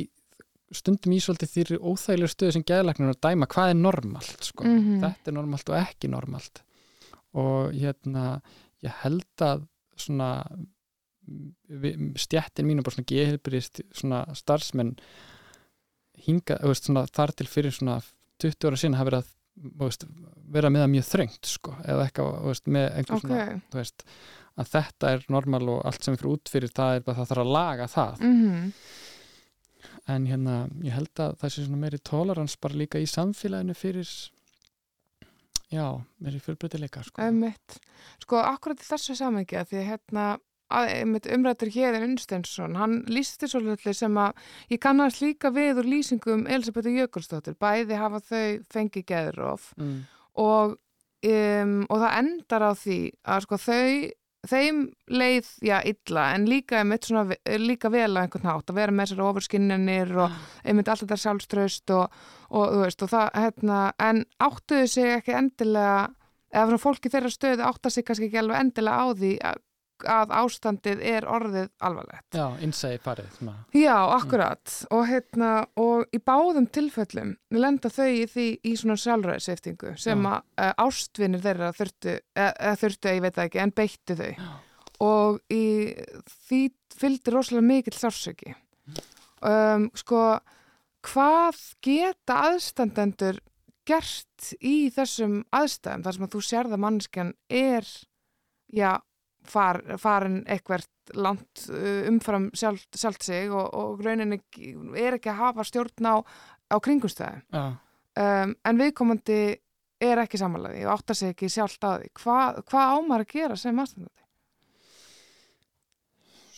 [0.76, 4.66] stundum í svolítið þýri óþægilega stöðu sem geðlæknir að dæma hvað er normalt sko.
[4.66, 4.96] Mhm.
[5.04, 6.62] þetta er normalt og ekki normalt
[7.36, 8.24] og hérna
[8.84, 9.62] ég held að
[9.96, 10.30] svona
[12.20, 14.94] stjættin mín og bara svona geðhelbrist svona starfsmenn
[16.26, 17.98] hinga, veist, svona þar til fyrir svona
[18.42, 19.32] 20 ára sinna hafa verið að
[19.82, 20.06] veist,
[20.52, 24.16] vera með það mjög þröngt sko, eða eitthvað, með einhver Ok, svona
[24.56, 27.30] að þetta er normal og allt sem er fyrir út fyrir það er bara það
[27.32, 28.24] þarf að laga það.
[28.24, 28.72] Mhm.
[30.06, 30.54] En hérna,
[30.86, 34.06] ég held að það sé svona meiri tolerans bara líka í samfélaginu fyrir
[35.72, 35.86] já,
[36.22, 37.30] meiri fjölbreytileika sko.
[38.22, 40.26] Sko, akkurat í þessu samhengi að því hérna
[40.70, 44.34] umrættur Héðin Unnsteinsson, hann lýsti svolítið sem að
[44.72, 49.96] ég kannast líka við úr lýsingum Elisabethu Jökulsdóttir, bæði hafa þau fengið geðrof mm.
[50.42, 50.76] og,
[51.30, 53.90] um, og það endar á því að sko þau
[54.46, 58.94] þeim leið, já, illa en líka, einmitt, svona, líka vel að einhvern hátt að vera
[58.94, 63.80] með þessar ofurskinnanir og einmitt allt þetta sjálfströst og, og þú veist, og það, hérna
[64.06, 65.98] en áttuðu sig ekki endilega
[66.56, 69.62] eða fólki þeirra stöðu átta sig kannski ekki alveg endilega á því að,
[70.04, 72.26] að ástandið er orðið alvarlegt.
[72.34, 72.98] já, innsæði
[73.38, 73.54] svona.
[73.72, 79.94] Já, akkurat og hérna, og í báðum tilfellum lenda þau í því í svona sjálfræðiseftingu
[79.96, 80.32] sem Já.
[80.32, 84.32] að uh, ástvinir þeirra þurftu, eða eða þurftu, ég veit það ekki, en beittu þau
[84.32, 84.52] Já.
[85.06, 85.64] og í
[86.48, 86.62] því
[86.96, 88.54] fylgdi rosalega mikill sársöki
[89.40, 90.22] um, sko
[91.06, 93.40] hvað geta aðstandendur
[93.86, 97.86] gert í þessum aðstæðum þar sem að þú sérða mannskjan er
[98.74, 98.98] já,
[99.50, 104.40] far, farin eitthvert langt uh, umfram sjálft, sjálft sig og, og rauninni
[104.98, 106.16] er ekki að hafa stjórn á,
[106.72, 107.64] á kringumstæðum já,
[108.22, 109.40] um, en viðkomandi
[110.06, 113.56] er ekki samanlega og áttar sig ekki sjálft á því hvað hva ámar að gera
[113.60, 114.22] sem aðstandandi?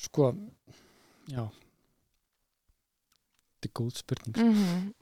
[0.08, 0.32] sko
[1.28, 1.44] já
[3.58, 4.36] þetta er góð spurning.
[4.36, 4.92] Mm -hmm.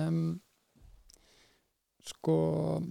[0.00, 0.40] um,
[2.02, 2.82] sko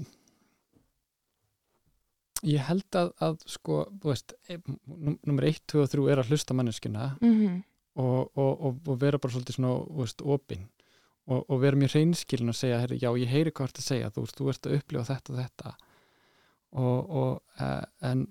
[2.45, 6.33] ég held að, að sko, þú veist e- nummer 1, 2 og 3 er að
[6.33, 7.63] hlusta manneskina Mm
[7.95, 10.63] og, og, og, og vera bara svolítið svona, þú veist, opinn
[11.25, 14.25] og, og vera mjög reynskilin að segja, herri, já, ég heyri hvað að segja, þú
[14.25, 15.75] veist, þú ert að upplifa þetta og þetta.
[16.75, 18.25] Og, og eh, en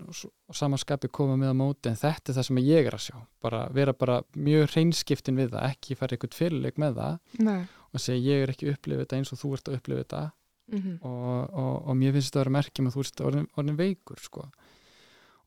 [0.53, 3.17] samanskapi koma með á móti, en þetta er það sem ég er að sjá.
[3.43, 7.63] Bara vera bara mjög reynskiptin við það, ekki fara eitthvað fyrirleik með það Nei.
[7.91, 10.23] og segja, ég er ekki að upplifa þetta eins og þú ert að upplifa þetta
[10.67, 10.99] Mm -hmm.
[11.05, 14.21] og, og, og mér finnst þetta að vera merkjum að þú ert orðin, orðin veikur
[14.21, 14.47] sko.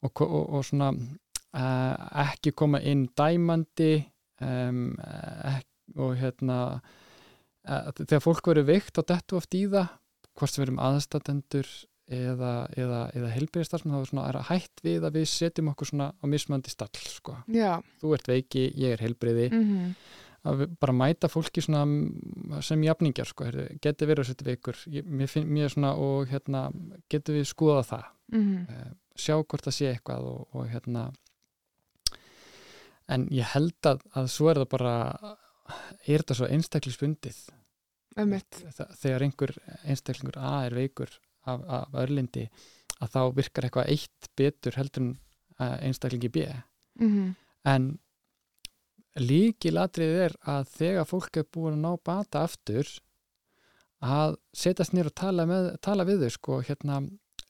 [0.01, 1.95] og, og, og svona uh,
[2.27, 4.05] ekki koma inn dæmandi
[4.41, 4.95] um,
[5.43, 5.65] ek,
[5.95, 6.81] og hérna
[7.67, 9.87] uh, þegar fólk verður veikt og dettu oft í það
[10.37, 11.67] hvort sem verðum aðstatendur
[12.07, 15.91] eða, eða, eða helbriðistarsmann þá er svona er að hætt við að við setjum okkur
[15.91, 17.35] svona á mismöndi stall sko.
[18.01, 19.93] Þú ert veiki, ég er helbriði Mm -hmm.
[20.47, 23.45] Að bara mæta fólki mm, sem jafningjar sko,
[23.81, 26.71] geti verið að setja veikur mér finn mér svona og hérna
[27.09, 28.69] getum við skoða það Mm -hmm.
[28.69, 31.11] eh, sjá hvort það sé eitthvað og, og hérna
[33.07, 34.95] en ég held að, að svo er það bara
[36.07, 37.37] er þetta svo einstaklisbundið.
[38.75, 39.53] Þa- þegar einhver
[39.85, 41.09] einstaklingur A er veikur
[41.45, 42.49] af, af örlindi
[42.99, 45.11] að þá virkar eitthvað eitt betur heldur en
[45.59, 46.47] eh, einstaklingi B
[46.99, 47.33] Mm -hmm.
[47.65, 47.99] en
[49.19, 52.89] líkilatrið er að þegar fólk er búin að ná bata aftur
[54.03, 57.01] að setjast nýr og tala, með, tala við þau sko, hérna,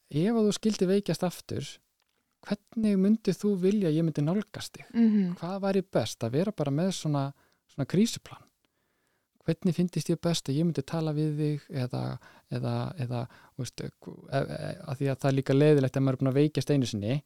[0.07, 1.67] ef þú skildi veikjast aftur
[2.47, 4.85] hvernig myndið þú vilja ég myndi nálgast þig?
[4.93, 5.35] Mm -hmm.
[5.39, 6.23] hvað væri best?
[6.23, 7.33] Að vera bara með svona,
[7.67, 8.43] svona krísuplan.
[9.45, 12.19] Hvernig finnist ég best að ég myndi tala við þig eða,
[12.51, 13.89] eða, eða veist, e,
[14.87, 17.23] að því að það er líka leiðilegt að maður er búin að veikjast einu sinni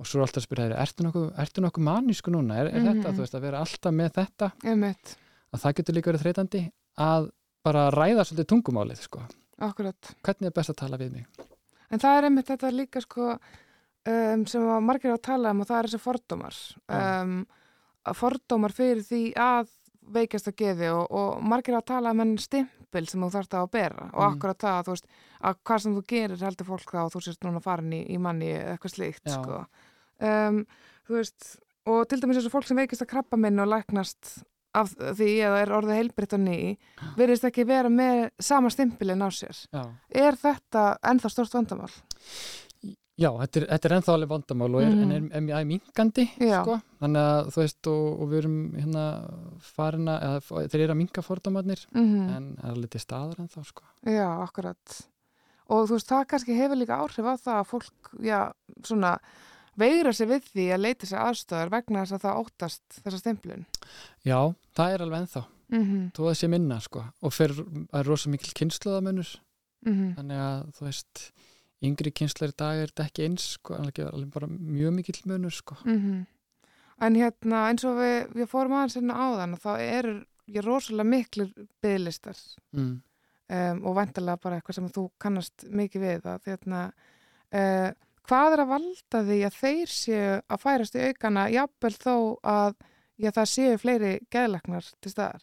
[0.00, 2.80] og svo er alltaf að spyrja þér, ertu nokkuð, ertu nokkuð manísku núna, er, er
[2.86, 3.16] þetta, Mhm.
[3.18, 5.16] þú veist, að vera alltaf með þetta, Einmitt.
[5.52, 6.62] að það getur líka verið þreytandi
[6.98, 7.30] að
[7.64, 9.20] bara ræða svolítið tungumálið, sko,
[9.60, 10.14] Akkurat.
[10.24, 11.26] hvernig er best að tala við mig
[11.90, 13.38] En það er einmitt þetta líka sko
[14.06, 16.56] um, sem margir á að tala um og það er þessi fordómar
[16.88, 17.46] um,
[18.16, 19.68] fordómar fyrir því að
[20.10, 23.54] veikjast að geði og, og margir á að tala um enn stimpil sem þú þarft
[23.58, 24.32] að bera og Mm.
[24.32, 25.06] akkurat það að þú veist
[25.44, 28.18] að hvað sem þú gerir heldur fólk þá og þú sést núna farin í, í
[28.18, 29.36] manni eitthvað slíkt Já.
[29.36, 29.66] sko
[30.20, 30.62] um,
[31.10, 31.56] veist
[31.90, 34.38] og til dæmis þessu fólk sem veikist að krabba minn og læknast
[34.78, 36.58] af því eða er orðið heilbritt og ný
[37.18, 39.82] virðist ekki vera með sama stimpilin á sér Já,
[40.14, 41.90] er þetta ennþá stort vandamál?
[43.20, 45.02] Já, þetta er, þetta er ennþá alveg vandamál og er, Mhm.
[45.34, 46.76] en er, er mingandi sko.
[47.02, 49.02] þannig að þú veist og, og við erum hérna
[49.60, 50.40] farin að eða,
[50.72, 53.82] þeir eru að minga fórdamarnir Mm en er alveg til staðar ennþá sko.
[54.06, 55.00] Já, akkurat.
[55.68, 58.52] Og þú veist, það kannski hefur líka áhrif á það að fólk, já,
[58.82, 59.18] svona,
[59.80, 63.64] veigra sér við því að leita sér aðstöðar vegna þess að það óttast þessa stemplun.
[64.26, 64.38] Já,
[64.76, 66.06] það er alveg ennþá Mm -hmm.
[66.10, 67.04] að það sé minna sko.
[67.22, 67.60] og fyrir
[67.92, 69.40] að er rosa mikil kynsluðamönnur
[69.86, 71.32] Mm þannig að þú veist
[71.80, 75.76] yngri kynslar í dag er þetta ekki eins sko, alveg, bara mjög mikill munur sko.
[75.84, 76.26] Mhm.
[77.00, 81.52] En hérna, eins og við, við fórum aðeins hérna áðan, þá eru ég rosalega miklir
[81.80, 82.36] bygglistar
[82.76, 83.02] mm.
[83.48, 86.82] um, og vantarlega bara eitthvað sem þú kannast mikið við að hérna,
[87.54, 87.88] uh,
[88.30, 92.14] hvað er að valda því að þeir séu að færast í aukana jafnvel þó
[92.46, 92.74] að
[93.20, 95.42] já, það séu fleiri geðlagnar til staðar?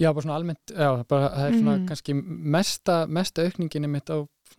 [0.00, 1.86] Já, bara svona almennt, já, bara það er svona Mhm.
[1.90, 2.14] kannski
[2.56, 4.16] mesta, mesta aukningin mitt á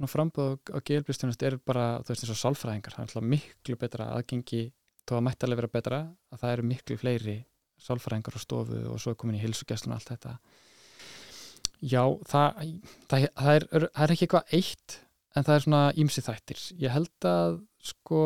[0.08, 4.06] frambóð á geilblistjónust er bara, þú veist, eins og sálfræðingar það er alltaf miklu betra
[4.18, 4.72] aðgengi
[5.08, 6.00] þó að mætti alveg vera betra,
[6.32, 7.38] að það eru miklu fleiri
[7.82, 10.38] sálfræðingar á stofu og svo er komin í hilsugjastlun og allt þetta
[11.82, 12.76] Já, það,
[13.10, 14.98] það, það, er, það er ekki eitthvað eitt
[15.36, 16.62] en það er svona ímsi þættir.
[16.84, 17.60] Ég held að
[17.92, 18.22] sko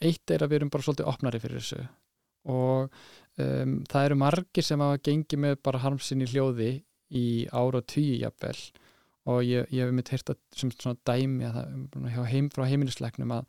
[0.00, 1.86] eitt er að við erum bara svolítið opnari fyrir þessu.
[2.46, 2.90] Og
[3.42, 6.70] um, það eru margir sem hafa gengið með bara harmsinni hljóði
[7.16, 8.58] í ára og tíu jafnvel.
[9.26, 13.48] Og ég, ég hef mitt að sem svona dæmi að það, heim, frá heimilisleiknum að,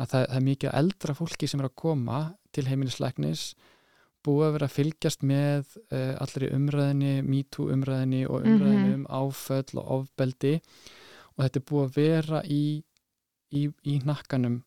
[0.00, 2.20] að það, það er mikið eldra fólki sem er að koma
[2.54, 3.44] til heimilisleiknis
[4.24, 9.02] búið að vera að fylgjast með uh, allri umræðinni, MeToo umræðinni og umræðinni Mhm.
[9.02, 10.54] um áföll og ofbeldi
[11.34, 12.64] og þetta er búið að vera í,
[13.54, 14.60] í, í hnakkanum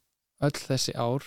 [0.44, 1.26] öll þessi ár.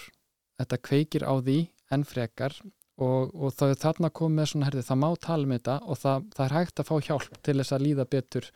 [0.60, 1.60] Þetta kveikir á því
[1.90, 2.56] enn frekar
[3.00, 6.26] og, og það er þarna komið svona, herði, það má tala um þetta og það,
[6.36, 8.50] það er hægt að fá hjálp til þess að líða betur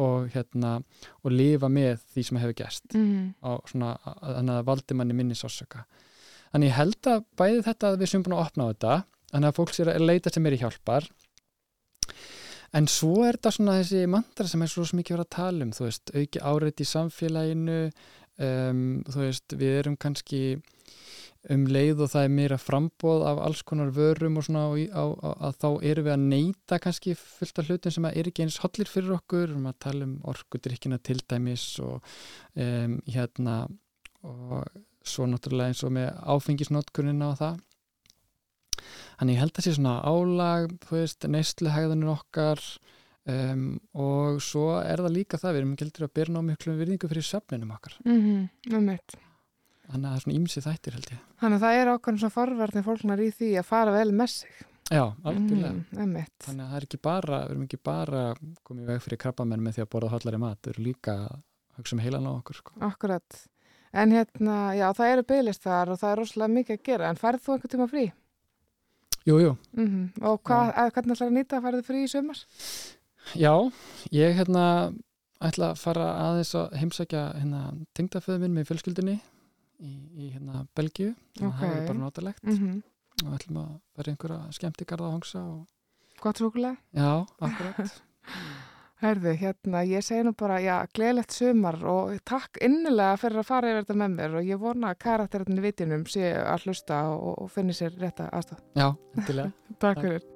[0.00, 0.72] og, hérna,
[1.22, 5.84] og lifa með því sem hefur gerst Mm þannig að valdi manni minni sásöka.
[6.52, 8.94] Þannig ég held að bæði þetta að við sem búin að opna á þetta
[9.30, 11.08] þannig að fólk sér að leita sem er í hjálpar
[12.74, 15.72] en svo er þetta svona þessi mandra sem er svo mikið verið að tala um,
[15.74, 20.44] þú veist, auki áreitt í samfélaginu um, þú veist, við erum kannski
[21.52, 24.86] um leið og það er meira frambóð af alls konar vörum og svona og í,
[24.88, 28.46] á, á, að þá erum við að neyta kannski fullt af hlutum sem er ekki
[28.46, 32.00] eins hollir fyrir okkur, við erum að tala um orkudrykkina til dæmis og
[32.56, 33.58] um, hérna
[34.24, 34.64] og
[35.04, 37.60] svo náttúrulega eins og með áfengisnótkunina og það
[39.18, 42.64] Þannig ég held að sé svona álag, þú veist, neysluhægðanir okkar
[43.34, 47.10] um, og svo er það líka það, við erum gildur að byrja ná miklu virðingu
[47.12, 47.98] fyrir söfninum okkar.
[48.04, 48.50] -hmm.
[48.70, 49.00] Þannig
[49.84, 51.24] Þannig að það er svona ímsið þættir held ég.
[51.40, 54.54] að það er ákveðin svona forvarnir fólknar í því að fara vel með sig.
[54.92, 55.72] Já, algjörlega.
[55.72, 56.36] Mm, einmitt.
[56.44, 58.22] Þannig að það er ekki bara, við erum ekki bara
[58.68, 61.38] komið veg fyrir krabbamenn með því að borða hollari mat, við erum líka að
[61.78, 62.60] hugsa um heilan á okkur.
[62.60, 62.74] Sko.
[62.84, 63.38] Akkurat.
[63.94, 67.08] En hérna, já, það eru bygglistar og það er rosalega mikið að gera.
[67.08, 68.04] En færð þú einhvern tíma frí?
[69.24, 70.90] Jú, jú, Mm Og hvað, ja.
[70.92, 72.40] hvernig ætlar að nýta að færðu frí í sumar?
[73.34, 73.54] já,
[74.12, 74.64] ég hérna
[75.40, 77.62] ætla að fara aðeins að heimsækja hérna
[77.96, 79.14] tengdaföðu minn með fjölskyldinni
[79.80, 82.44] í, í hérna Belgíu, að það er bara notalegt.
[82.44, 82.82] Mm
[83.22, 85.60] og ætlum að vera einhverja skemmtikarða að hongsa og...
[86.20, 86.76] Gott súkulega?
[86.92, 87.78] Já, akkurat
[89.02, 93.72] Herðu, hérna, ég segi nú bara, já, gleðilegt sumar og takk innilega fyrir að fara
[93.72, 97.32] yfir þetta með mér og ég vona að karakterinn í vitinum sé að hlusta og,
[97.42, 98.62] og finni sér rétta aðstæð.
[98.78, 98.86] Já,
[99.18, 99.50] endilega
[99.82, 100.06] Takk Takk.
[100.06, 100.30] fyrir.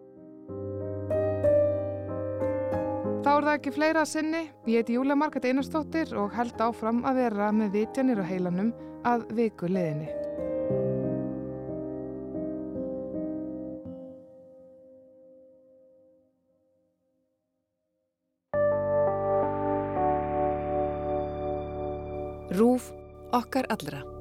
[3.22, 4.42] Þá er það ekki fleira að sinni.
[4.70, 8.72] Ég heiti Júlia Margret Einarstóttir og held áfram að vera með vitjanir á heilanum
[9.06, 10.10] að viku liðinni.
[22.58, 22.90] Rúf
[23.30, 24.17] okkar allra.